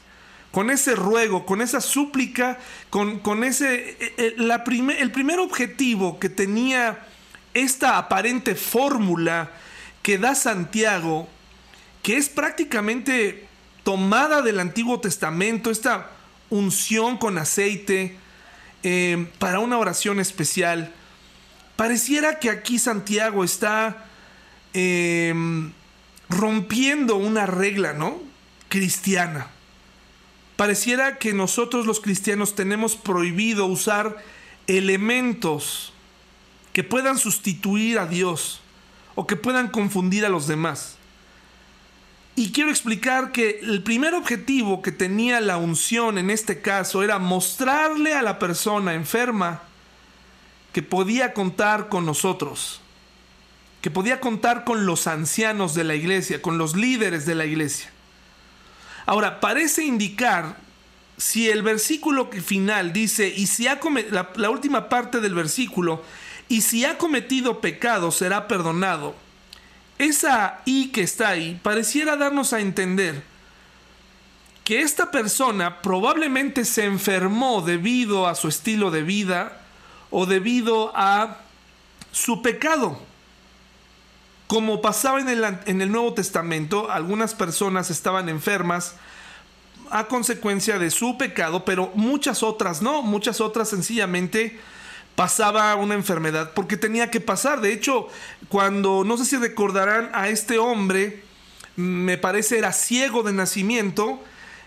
[0.51, 2.59] Con ese ruego, con esa súplica,
[2.91, 3.97] con, con ese...
[3.99, 4.63] Eh, eh, la
[4.99, 7.07] el primer objetivo que tenía
[7.55, 9.49] esta aparente fórmula
[10.03, 11.27] que da Santiago,
[12.03, 13.47] que es prácticamente
[13.81, 16.11] tomada del Antiguo Testamento, esta
[16.51, 18.19] unción con aceite,
[18.83, 20.93] eh, para una oración especial.
[21.75, 24.05] Pareciera que aquí Santiago está
[24.73, 25.71] em,
[26.29, 28.21] rompiendo una regla, ¿no?
[28.69, 29.47] Cristiana.
[30.55, 34.23] Pareciera que nosotros los cristianos tenemos prohibido usar
[34.67, 35.91] elementos
[36.73, 38.61] que puedan sustituir a Dios
[39.15, 40.97] o que puedan confundir a los demás.
[42.41, 47.19] Y quiero explicar que el primer objetivo que tenía la unción en este caso era
[47.19, 49.61] mostrarle a la persona enferma
[50.73, 52.81] que podía contar con nosotros,
[53.81, 57.91] que podía contar con los ancianos de la iglesia, con los líderes de la iglesia.
[59.05, 60.57] Ahora, parece indicar,
[61.17, 66.03] si el versículo final dice, y si ha la, la última parte del versículo,
[66.49, 69.13] y si ha cometido pecado será perdonado,
[70.01, 73.23] esa I que está ahí pareciera darnos a entender
[74.63, 79.61] que esta persona probablemente se enfermó debido a su estilo de vida
[80.09, 81.37] o debido a
[82.11, 82.99] su pecado.
[84.47, 88.95] Como pasaba en el, en el Nuevo Testamento, algunas personas estaban enfermas
[89.89, 94.59] a consecuencia de su pecado, pero muchas otras no, muchas otras sencillamente
[95.21, 97.61] pasaba una enfermedad, porque tenía que pasar.
[97.61, 98.07] De hecho,
[98.49, 101.21] cuando, no sé si recordarán a este hombre,
[101.75, 104.19] me parece era ciego de nacimiento,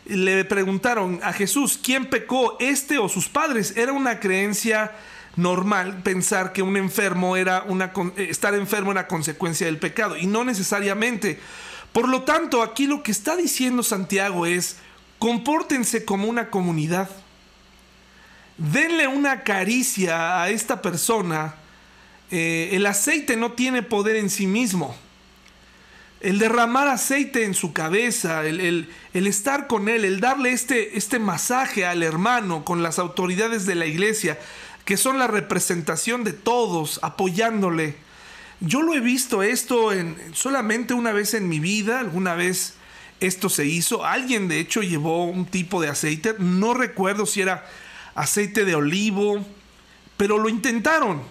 [0.07, 3.77] le preguntaron a Jesús, ¿quién pecó, este o sus padres?
[3.77, 4.93] Era una creencia
[5.35, 10.45] normal pensar que un enfermo era una estar enfermo era consecuencia del pecado y no
[10.45, 11.41] necesariamente.
[11.93, 14.77] Por lo tanto, aquí lo que está diciendo Santiago es
[15.19, 17.11] compórtense como una comunidad
[18.57, 21.55] denle una caricia a esta persona.
[22.31, 24.97] Eh, el aceite no tiene poder en sí mismo.
[26.21, 31.85] El derramar aceite en su cabeza, el, estar con él, el darle este, este masaje
[31.85, 34.39] al hermano con las autoridades de la iglesia,
[34.87, 37.97] que son la representación de todos, apoyándole.
[38.61, 42.75] Yo lo he visto esto en, solamente una vez en mi vida, alguna vez
[43.21, 44.07] esto se hizo.
[44.07, 47.67] Alguien de hecho llevó un tipo de aceite, no recuerdo si era
[48.15, 49.45] aceite de olivo,
[50.17, 51.23] pero lo intentaron.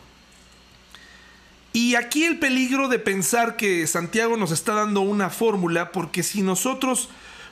[1.71, 6.43] Y aquí el peligro de pensar que Santiago nos está dando una fórmula, porque si
[6.43, 7.09] nosotros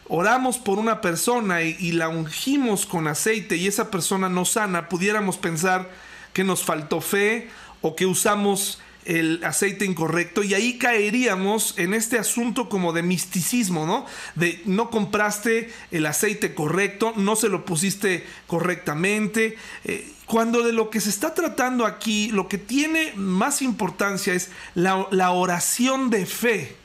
[0.07, 5.37] oramos por una persona y, la ungimos con aceite y esa persona no sana, pudiéramos
[5.37, 5.89] pensar
[6.33, 7.49] que nos faltó fe
[7.81, 13.85] o que usamos el aceite incorrecto y ahí caeríamos en este asunto como de misticismo,
[13.85, 14.05] ¿no?
[14.35, 19.57] De no compraste el aceite correcto, no se lo pusiste correctamente.
[19.85, 24.49] Eh, cuando de lo que se está tratando aquí, lo que tiene más importancia es
[24.75, 26.75] la, oración de fe.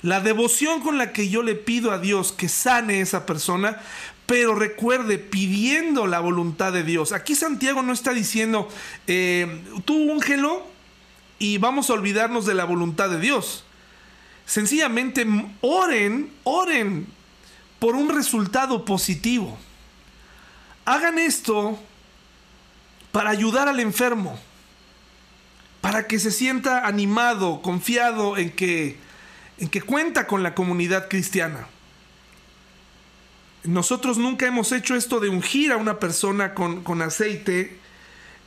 [0.00, 3.78] La devoción con la que yo le pido a Dios que sane esa persona,
[4.26, 7.12] pero recuerde, pidiendo la voluntad de Dios.
[7.12, 8.68] Aquí Santiago no está diciendo,
[9.06, 10.77] eh, tú úngelo
[11.38, 13.64] y vamos a olvidarnos de la voluntad de Dios.
[14.46, 15.26] Sencillamente
[15.60, 17.06] oren, oren
[17.78, 19.56] por un resultado positivo.
[20.84, 21.78] Hagan esto
[23.12, 24.38] para ayudar al enfermo,
[25.80, 28.96] para que se sienta animado, confiado en que,
[29.58, 31.66] en que cuenta con la comunidad cristiana.
[33.64, 37.78] Nosotros nunca hemos hecho esto de ungir a una persona con, aceite.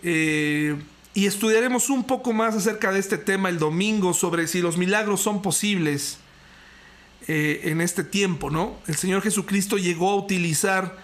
[0.03, 0.75] Eh,
[1.13, 5.21] y estudiaremos un poco más acerca de este tema el domingo sobre si los milagros
[5.21, 6.19] son posibles
[7.27, 8.75] eh, en este tiempo, ¿no?
[8.87, 10.97] El Señor Jesucristo llegó a utilizar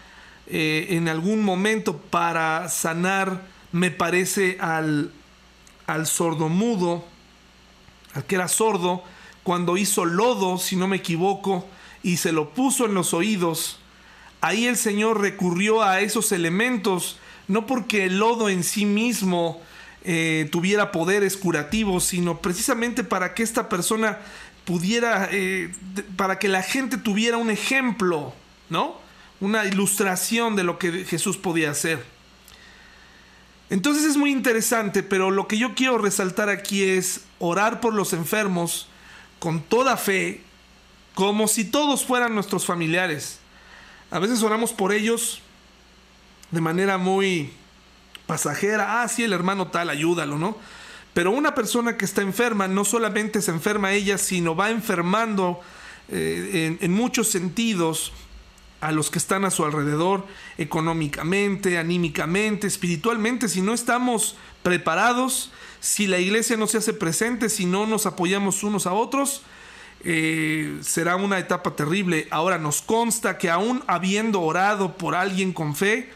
[0.47, 3.41] eh, en algún momento para sanar,
[3.73, 5.11] me parece, al,
[5.87, 7.03] al sordomudo,
[8.13, 9.03] al que era sordo,
[9.43, 11.67] cuando hizo lodo, si no me equivoco,
[12.01, 13.79] y se lo puso en los oídos.
[14.39, 17.17] Ahí el Señor recurrió a esos elementos,
[17.49, 19.61] no porque el lodo en sí mismo
[20.09, 24.19] eh, tuviera poderes curativos, sino precisamente para que esta persona
[24.63, 25.73] pudiera, eh,
[26.15, 28.33] para que la gente tuviera un ejemplo,
[28.69, 28.95] ¿no?
[29.41, 32.05] Una ilustración de lo que Jesús podía hacer.
[33.69, 38.13] Entonces es muy interesante, pero lo que yo quiero resaltar aquí es orar por los
[38.13, 38.87] enfermos
[39.39, 40.41] con toda fe,
[41.15, 43.39] como si todos fueran nuestros familiares.
[44.09, 45.41] A veces oramos por ellos
[46.51, 47.51] de manera muy
[48.27, 49.01] pasajera.
[49.01, 50.57] Ah, sí, el hermano tal, ayúdalo, ¿no?
[51.13, 55.59] Pero una persona que está enferma no solamente se enferma ella, sino va enfermando
[56.09, 58.13] eh, en, muchos sentidos
[58.81, 60.27] a los que están a su alrededor,
[60.59, 63.49] económicamente, anímicamente, espiritualmente.
[63.49, 68.61] Si no estamos preparados, si la iglesia no se hace presente, si no nos apoyamos
[68.61, 69.41] unos a otros,
[70.03, 72.27] eh, será una etapa terrible.
[72.29, 76.11] Ahora nos consta que aún habiendo orado por alguien con fe,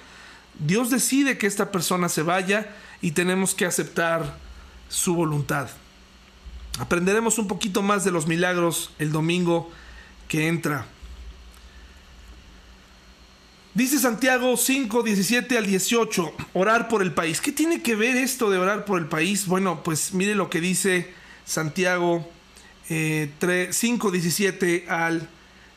[0.62, 2.70] Dios decide que esta persona se vaya
[3.02, 4.38] y tenemos que aceptar
[4.90, 5.70] su voluntad.
[6.80, 9.72] Aprenderemos un poquito más de los milagros el domingo
[10.28, 10.86] que entra.
[13.74, 17.42] Dice Santiago 5, 17 al 18, orar por el país.
[17.42, 19.48] ¿Qué tiene que ver esto de orar por el país?
[19.48, 21.12] Bueno, pues mire lo que dice
[21.46, 22.30] Santiago
[22.90, 23.32] eh,
[23.72, 25.28] 5, 17 al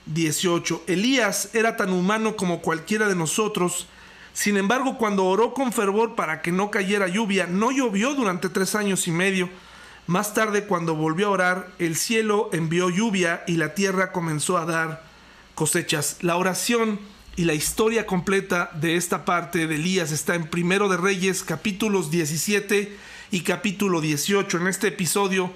[0.07, 0.85] 18.
[0.89, 3.87] Elías era tan humano como cualquiera de nosotros
[4.35, 8.75] sin embargo, cuando oró con fervor para que no cayera lluvia, no llovió durante tres
[8.75, 9.49] años y medio.
[10.09, 14.67] Más tarde, cuando volvió a orar, el cielo envió lluvia y la tierra comenzó a
[14.67, 15.05] dar
[15.55, 16.19] cosechas.
[16.21, 16.99] La oración
[17.37, 22.11] y la historia completa de esta parte de Elías está en Primero de Reyes, capítulos
[22.11, 22.97] 17
[23.31, 24.59] y capítulo 18.
[24.59, 25.53] En este episodio,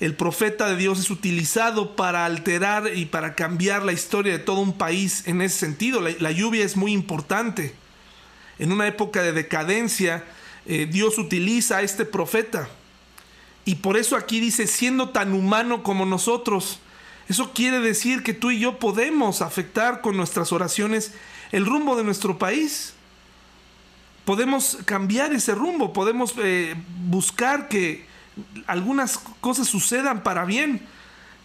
[0.00, 4.60] el profeta de Dios es utilizado para alterar y para cambiar la historia de todo
[4.60, 6.02] un país en ese sentido.
[6.02, 7.74] La, la lluvia es muy importante
[8.58, 10.24] en una época de decadencia,
[10.66, 12.68] eh, Dios utiliza a este profeta.
[13.64, 16.80] Y por eso aquí dice, siendo tan humano como nosotros,
[17.28, 21.12] eso quiere decir que tú y yo podemos afectar con nuestras oraciones
[21.52, 22.94] el rumbo de nuestro país.
[24.24, 26.74] Podemos cambiar ese rumbo, podemos eh,
[27.06, 28.06] buscar que
[28.66, 30.80] algunas cosas sucedan para bien.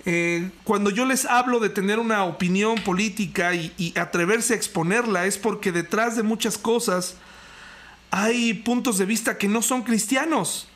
[0.06, 5.38] Eh, cuando yo les hablo de tener una opinión política y, atreverse a exponerla es
[5.38, 7.16] porque detrás de muchas cosas
[8.12, 10.68] hay puntos de vista que no son cristianos.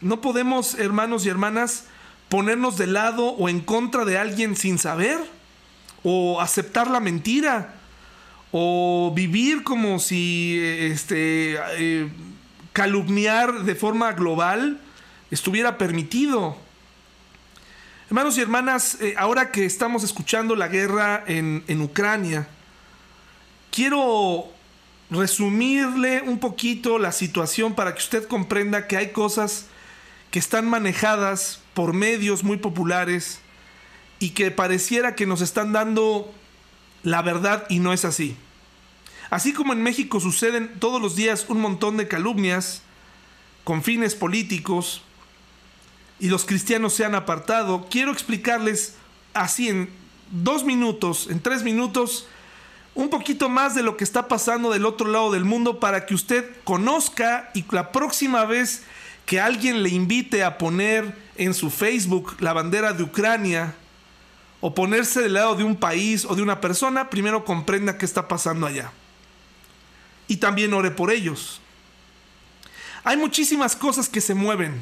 [0.00, 1.86] No podemos, hermanos y hermanas,
[2.28, 5.18] ponernos de lado o en contra de alguien sin saber,
[6.02, 7.74] o aceptar la mentira,
[8.52, 12.08] o vivir como si este, eh,
[12.72, 14.80] calumniar de forma global
[15.30, 16.56] estuviera permitido.
[18.08, 22.46] Hermanos y hermanas, eh, ahora que estamos escuchando la guerra en, en Ucrania,
[23.70, 24.44] quiero
[25.08, 29.68] resumirle un poquito la situación para que usted comprenda que hay cosas
[30.30, 33.40] que están manejadas por medios muy populares
[34.18, 36.30] y que pareciera que nos están dando
[37.04, 38.36] la verdad y no es así.
[39.30, 42.82] Así como en México suceden todos los días un montón de calumnias
[43.64, 45.03] con fines políticos,
[46.18, 48.94] y los cristianos se han apartado, quiero explicarles
[49.32, 49.90] así en
[50.30, 52.26] dos minutos, en tres minutos,
[52.94, 56.14] un poquito más de lo que está pasando del otro lado del mundo para que
[56.14, 58.84] usted conozca y la próxima vez
[59.26, 63.74] que alguien le invite a poner en su Facebook la bandera de Ucrania
[64.60, 68.28] o ponerse del lado de un país o de una persona, primero comprenda qué está
[68.28, 68.92] pasando allá.
[70.28, 71.60] Y también ore por ellos.
[73.02, 74.80] Hay muchísimas cosas que se mueven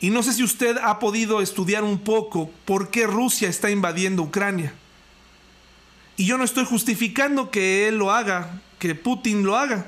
[0.00, 4.22] y no sé si usted ha podido estudiar un poco por qué Rusia está invadiendo
[4.22, 4.74] Ucrania.
[6.16, 9.86] Y yo no estoy justificando que él lo haga, que Putin lo haga.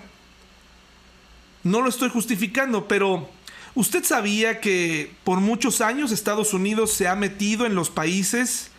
[1.63, 3.29] No lo estoy justificando, pero
[3.75, 8.71] usted sabía que por muchos años Estados Unidos se ha metido en los países,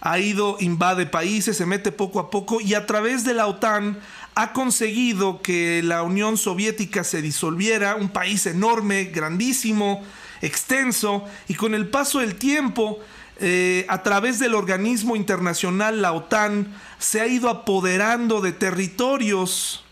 [0.00, 3.98] ha ido, invade países, se mete poco a poco y a través de la OTAN
[4.34, 10.02] ha conseguido que la Unión Soviética se disolviera, un país enorme, grandísimo,
[10.42, 12.98] extenso y con el paso del tiempo,
[13.40, 19.84] eh, a través del organismo internacional, la OTAN, se ha ido apoderando de territorios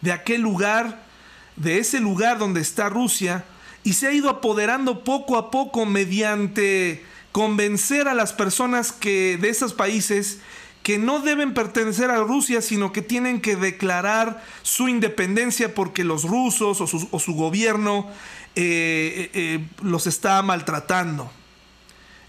[0.00, 1.02] de aquel lugar,
[1.56, 3.44] de ese lugar donde está Rusia,
[3.84, 9.48] y se ha ido apoderando poco a poco mediante convencer a las personas que de
[9.50, 10.40] esos países
[10.82, 16.24] que no deben pertenecer a Rusia, sino que tienen que declarar su independencia porque los
[16.24, 18.08] rusos o su, gobierno
[18.56, 21.30] eh, eh, eh, los está maltratando.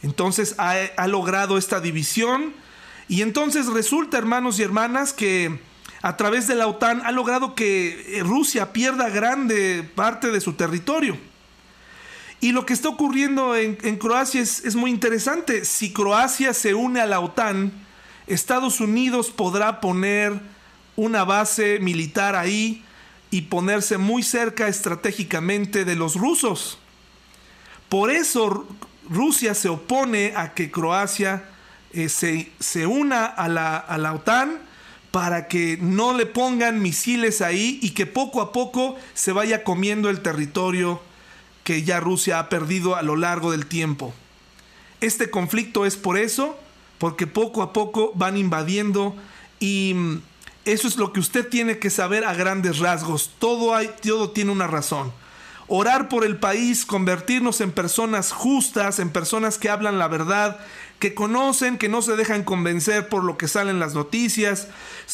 [0.04, 2.54] Entonces ha, logrado esta división
[3.08, 5.60] y entonces resulta, hermanos y hermanas, que
[6.02, 11.18] a través de la OTAN ha logrado que Rusia pierda grande parte de su territorio.
[12.40, 15.64] Y lo que está ocurriendo en, Croacia es, muy interesante.
[15.66, 17.72] Si Croacia se une a la OTAN,
[18.26, 20.40] Estados Unidos podrá poner
[20.96, 22.84] una base militar ahí
[23.32, 26.78] y ponerse muy cerca estratégicamente de los rusos.
[27.90, 28.68] Por eso
[29.10, 31.46] Rusia se opone a que Croacia
[31.94, 34.60] eh, se, se, una a la, a la OTAN
[35.12, 40.10] para que no le pongan misiles ahí y que poco a poco se vaya comiendo
[40.10, 41.02] el territorio
[41.64, 44.14] que ya Rusia ha perdido a lo largo del tiempo.
[45.02, 46.58] Este conflicto es por eso,
[46.98, 49.16] porque poco a poco van invadiendo
[49.60, 50.22] y mm,
[50.66, 53.32] eso es lo que usted tiene que saber a grandes rasgos.
[53.40, 55.12] Todo, hay, todo tiene una razón.
[55.68, 60.60] Orar por el país, convertirnos en personas justas, en personas que hablan la verdad,
[61.00, 64.68] que conocen, que no se dejan convencer por lo que salen las noticias,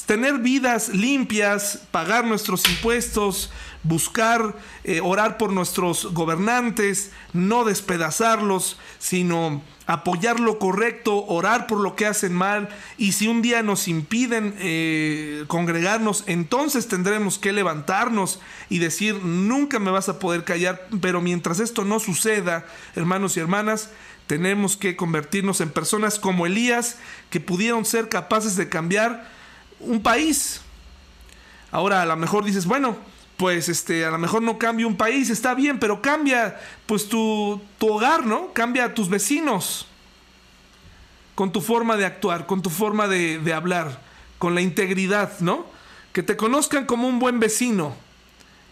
[0.06, 3.52] tener vidas limpias, pagar nuestros impuestos,
[3.84, 11.95] buscar eh, orar por nuestros gobernantes, no despedazarlos, sino apoyar lo correcto, orar por lo
[11.95, 18.39] que hacen mal, y si un día nos impiden eh, congregarnos, entonces tendremos que levantarnos
[18.69, 22.65] y decir, nunca me vas a poder callar, pero mientras esto no suceda,
[22.95, 23.89] hermanos y hermanas,
[24.27, 26.97] tenemos que convertirnos en personas como Elías,
[27.29, 29.29] que pudieron ser capaces de cambiar
[29.79, 30.61] un país.
[31.71, 32.97] Ahora a lo mejor dices, bueno,
[33.38, 37.61] pues este, a lo mejor no cambia un país, está bien, pero cambia pues tu,
[37.77, 38.51] tu hogar, ¿no?
[38.53, 39.88] Cambia a tus vecinos
[41.35, 44.01] con tu forma de actuar, con tu forma de, de hablar,
[44.39, 45.67] con la integridad, ¿no?
[46.13, 47.95] Que te conozcan como un buen vecino.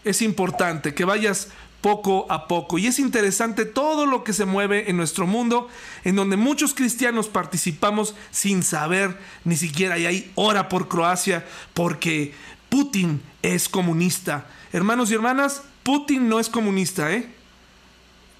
[0.04, 1.48] Es importante que vayas
[1.80, 2.78] poco a poco.
[2.78, 5.68] Y es interesante todo lo que se mueve en nuestro mundo,
[6.02, 12.34] en donde muchos cristianos participamos sin saber ni siquiera, y hay hora por Croacia, porque
[12.76, 14.46] Putin es comunista.
[14.70, 17.26] Hermanos y hermanas, Putin no es comunista, ¿eh?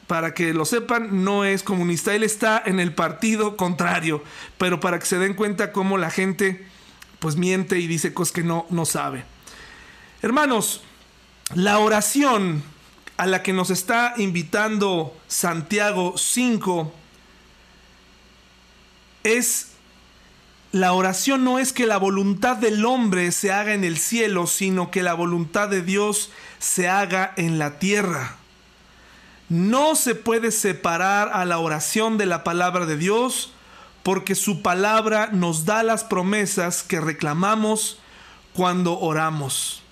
[0.09, 2.15] Para que lo sepan, no es comunista.
[2.15, 4.23] Él está en el partido contrario.
[4.59, 6.67] Pero para que se den cuenta cómo la gente
[7.19, 9.25] pues miente y dice cosas que no, no sabe.
[10.21, 10.83] Hermanos,
[11.55, 12.63] la oración
[13.17, 16.93] a la que nos está invitando Santiago 5
[19.25, 19.76] es
[20.77, 24.91] la oración no es que la voluntad del hombre se haga en el cielo, sino
[24.91, 28.37] que la voluntad de Dios se haga en la tierra.
[29.49, 33.53] No se puede separar a la oración de la palabra de Dios
[34.03, 37.99] porque su palabra nos da las promesas que reclamamos
[38.53, 39.83] cuando oramos.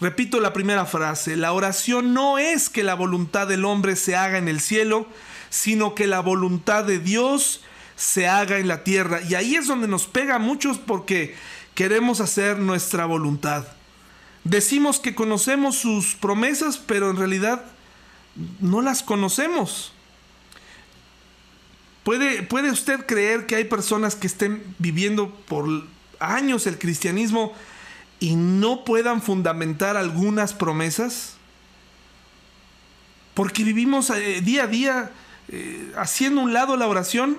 [0.00, 4.38] Repito la primera frase, la oración no es que la voluntad del hombre se haga
[4.38, 5.06] en el cielo,
[5.48, 7.60] sino que la voluntad de Dios
[7.96, 9.20] se haga en la tierra.
[9.22, 11.34] Y ahí es donde nos pega a muchos porque
[11.74, 13.64] queremos hacer nuestra voluntad.
[14.44, 17.64] Decimos que conocemos sus promesas, pero en realidad
[18.60, 19.92] no las conocemos.
[22.02, 25.66] ¿Puede, ¿Puede usted creer que hay personas que estén viviendo por
[26.20, 27.54] años el cristianismo
[28.20, 31.36] y no puedan fundamentar algunas promesas?
[33.32, 35.10] Porque vivimos eh, día a día
[35.48, 37.38] eh, haciendo un lado la oración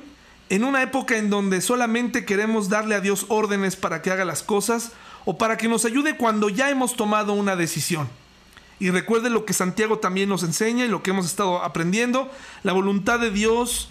[0.50, 4.44] en una época en donde solamente queremos darle a Dios órdenes para que haga las
[4.44, 4.92] cosas
[5.26, 8.08] o para que nos ayude cuando ya hemos tomado una decisión.
[8.80, 12.30] Y recuerde lo que Santiago también nos enseña y lo que hemos estado aprendiendo,
[12.64, 13.90] la voluntad de Dios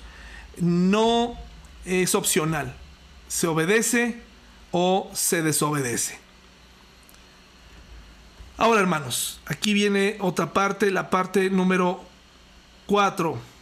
[0.58, 1.36] no
[1.84, 2.76] es opcional,
[3.28, 4.22] se obedece
[4.70, 6.18] o se desobedece.
[8.56, 12.04] Ahora, hermanos, aquí viene otra parte, la parte número
[12.86, 13.53] 4.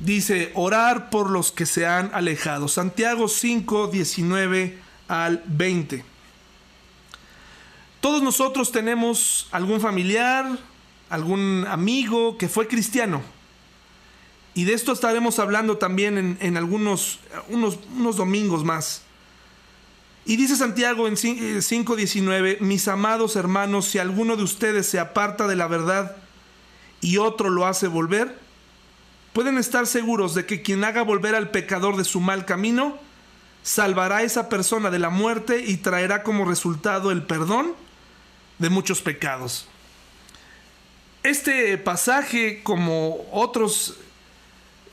[0.00, 2.68] Dice, orar por los que se han alejado.
[2.68, 4.78] Santiago 5, 19
[5.08, 6.04] al 20.
[8.00, 10.58] Todos nosotros tenemos algún familiar,
[11.08, 13.22] algún amigo que fue cristiano.
[14.54, 17.18] Y de esto estaremos hablando también en, algunos
[17.48, 19.02] unos, unos domingos más.
[20.26, 25.46] Y dice Santiago en 5:19, eh, mis amados hermanos, si alguno de ustedes se aparta
[25.46, 26.16] de la verdad
[27.00, 28.38] y otro lo hace volver,
[29.34, 32.96] pueden estar seguros de que quien haga volver al pecador de su mal camino,
[33.64, 37.74] salvará a esa persona de la muerte y traerá como resultado el perdón
[38.58, 39.68] de muchos pecados.
[41.24, 43.96] este pasaje, como otros,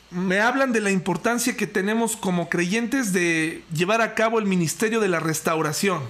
[0.09, 4.99] me hablan de la importancia que tenemos como creyentes de llevar a cabo el ministerio
[4.99, 6.01] de la restauración.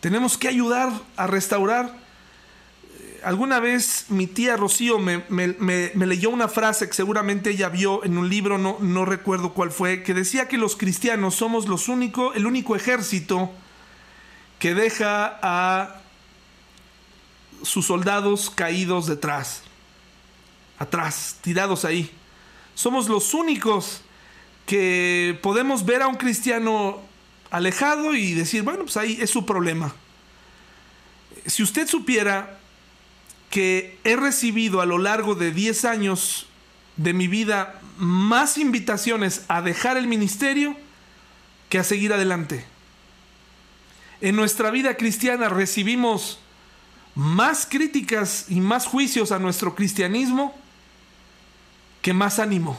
[0.00, 2.05] Tenemos que ayudar a restaurar.
[3.26, 5.24] Alguna vez mi tía Rocío me,
[5.96, 10.04] leyó una frase que seguramente ella vio en un libro, no, no recuerdo cuál fue,
[10.04, 13.50] que decía que los cristianos somos los único, el único ejército
[14.60, 16.02] que deja a
[17.64, 19.62] sus soldados caídos detrás,
[20.78, 22.08] atrás, tirados ahí.
[22.76, 24.02] Somos los únicos
[24.66, 27.00] que podemos ver a un cristiano
[27.50, 29.92] alejado y decir, bueno, pues ahí es su problema.
[31.44, 32.60] Si usted supiera
[33.50, 36.46] que he recibido a lo largo de 10 años
[36.96, 40.76] de mi vida más invitaciones a dejar el ministerio
[41.68, 42.64] que a seguir adelante.
[44.20, 46.38] En nuestra vida cristiana recibimos
[47.14, 50.54] más críticas y más juicios a nuestro cristianismo
[52.02, 52.78] que más ánimo.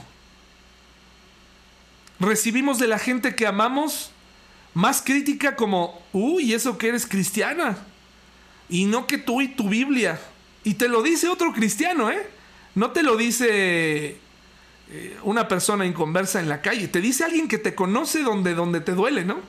[2.19, 4.11] Recibimos de la gente que amamos
[4.73, 7.77] más crítica como, uy, eso que eres cristiana.
[8.69, 10.19] Y no que tú y tu Biblia.
[10.67, 12.27] Y te lo dice otro cristiano, ¿eh?
[12.75, 14.17] No te lo dice
[14.89, 16.89] eh, una persona inconversa en la calle.
[16.89, 19.39] Te dice alguien que te conoce donde, donde te duele, ¿no?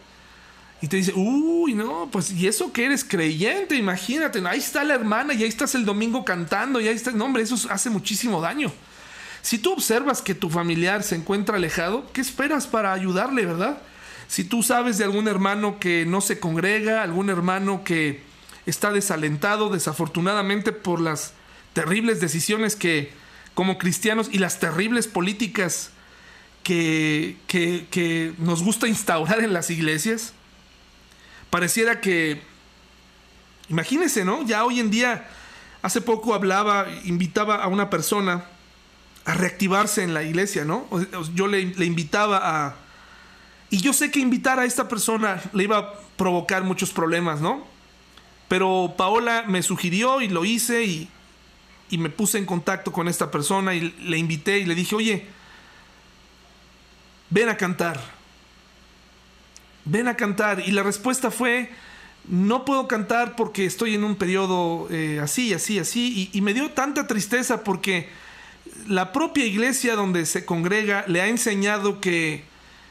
[0.81, 3.75] Y te dice, uy, no, pues, ¿y eso que eres creyente?
[3.75, 7.25] Imagínate, ahí está la hermana y ahí estás el domingo cantando y ahí está, no,
[7.25, 8.71] hombre, eso hace muchísimo daño.
[9.43, 13.83] Si tú observas que tu familiar se encuentra alejado, ¿qué esperas para ayudarle, verdad?
[14.29, 18.28] Si tú sabes de algún hermano que no se congrega, algún hermano que
[18.69, 21.33] está desalentado desafortunadamente por las
[21.73, 23.12] terribles decisiones que
[23.55, 25.91] como cristianos y las terribles políticas
[26.62, 30.33] que, que, que nos gusta instaurar en las iglesias,
[31.51, 32.43] pareciera que,
[33.69, 34.45] imagínense, ¿no?
[34.45, 35.29] Ya hoy en día,
[35.83, 38.45] hace poco hablaba, invitaba a una persona
[39.25, 40.87] a reactivarse en la iglesia, ¿no?
[41.35, 42.77] Yo le, invitaba a...
[43.71, 47.78] Y yo sé que invitar a esta persona le iba a provocar muchos problemas, ¿no?
[48.49, 51.09] Pero Paola me sugirió y lo hice y,
[51.90, 55.26] me puse en contacto con esta persona y le invité y le dije, oye,
[57.30, 58.18] ven a cantar
[59.88, 60.62] ven a cantar.
[60.66, 61.70] Y la respuesta fue,
[62.28, 66.30] no puedo cantar porque estoy en un periodo eh, así, así, así.
[66.32, 68.09] Y, y, me dio tanta tristeza porque
[68.86, 72.44] la propia iglesia donde se congrega le ha enseñado que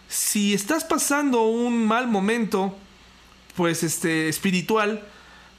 [0.10, 2.76] si estás pasando un mal momento,
[3.56, 5.04] pues este, espiritual,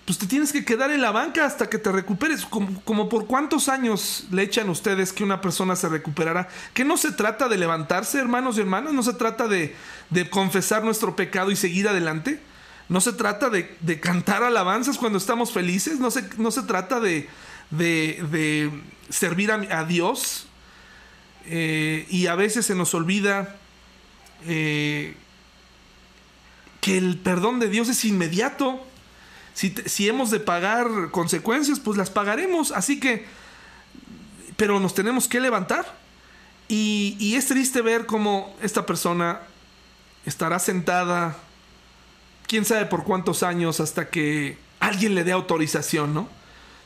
[0.08, 2.46] pues te tienes que quedar en la banca hasta que te recuperes.
[2.46, 6.48] Como, por cuántos años le echan ustedes que una persona se recuperará.
[6.72, 9.74] Que no se trata de levantarse, hermanos y hermanas, no se trata de,
[10.30, 12.40] confesar nuestro pecado y seguir adelante.
[12.88, 16.00] No se trata de, cantar alabanzas cuando estamos felices.
[16.00, 17.28] No se, no se trata de,
[19.10, 20.46] servir a, Dios.
[21.44, 23.56] Eh, y a veces se nos olvida
[24.46, 25.14] eh,
[26.80, 28.87] que el perdón de Dios es inmediato.
[29.58, 32.70] Si, hemos de pagar consecuencias, pues las pagaremos.
[32.70, 33.26] Así que,
[34.56, 35.96] pero nos tenemos que levantar.
[36.68, 39.40] Y, es triste ver cómo esta persona
[40.24, 41.36] estará sentada,
[42.46, 46.28] quién sabe por cuántos años, hasta que alguien le dé autorización, ¿no?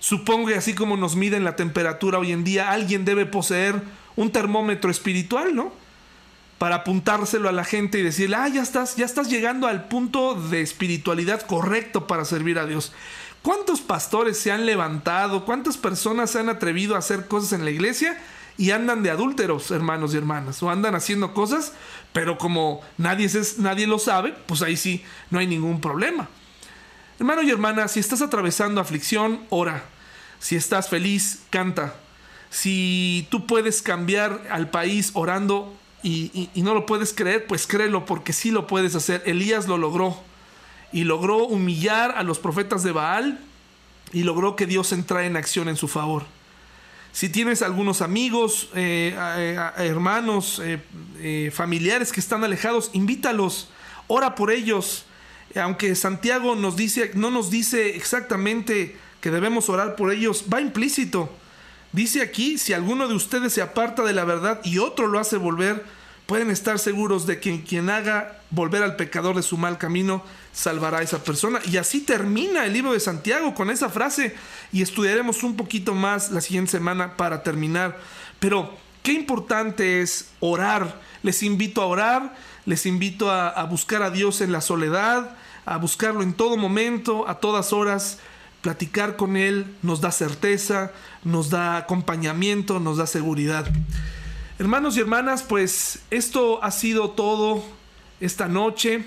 [0.01, 3.83] Supongo que así como nos miden la temperatura hoy en día, alguien debe poseer
[4.17, 5.75] un termómetro espiritual, ¿no?
[6.63, 10.37] Para apuntárselo a la gente y decirle, ah, ya estás, ya estás llegando al punto
[10.37, 12.93] de espiritualidad correcto para servir a Dios.
[13.43, 15.45] ¿Cuántos pastores se han levantado?
[15.45, 18.17] ¿Cuántas personas se han atrevido a hacer cosas en la iglesia?
[18.57, 21.73] Y andan de adúlteros, hermanos y hermanas, o andan haciendo cosas,
[22.13, 26.29] pero como nadie, es, nadie lo sabe, pues ahí sí no hay ningún problema.
[27.19, 29.83] Hermano y hermana, si estás atravesando aflicción, ora.
[30.39, 31.97] Si estás feliz, canta.
[32.51, 38.33] Si tú puedes cambiar al país orando, y, no lo puedes creer, pues créelo porque
[38.33, 39.23] sí lo puedes hacer.
[39.27, 40.17] Elías lo logró
[40.93, 43.41] y logró humillar a los profetas de Baal
[44.13, 46.25] y logró que Dios entrara en acción en su favor.
[47.13, 49.15] Si tienes algunos amigos, eh,
[49.77, 50.81] hermanos, eh,
[51.19, 53.69] eh, familiares que están alejados, invítalos,
[54.07, 55.05] ora por ellos.
[55.55, 61.31] Aunque Santiago nos dice, no nos dice exactamente que debemos orar por ellos, va implícito.
[61.93, 65.37] Dice aquí, si alguno de ustedes se aparta de la verdad y otro lo hace
[65.37, 65.85] volver,
[66.27, 70.25] pueden estar seguros de que quien haga volver al pecador de su mal camino,
[70.55, 71.61] salvará a esa persona.
[71.71, 74.35] Y así termina el libro de Santiago con esa frase
[74.73, 77.99] y estudiaremos un poquito más la siguiente semana para terminar.
[78.41, 80.99] Pero qué importante es orar.
[81.23, 82.35] Les invito a orar,
[82.65, 85.37] les invito a, buscar a Dios en la soledad,
[85.67, 88.19] a buscarlo en todo momento, a todas horas
[88.63, 90.93] platicar con Él nos da certeza,
[91.25, 93.67] nos da acompañamiento, nos da seguridad.
[94.59, 97.63] Hermanos y hermanas, pues esto ha sido todo
[98.21, 99.05] esta noche.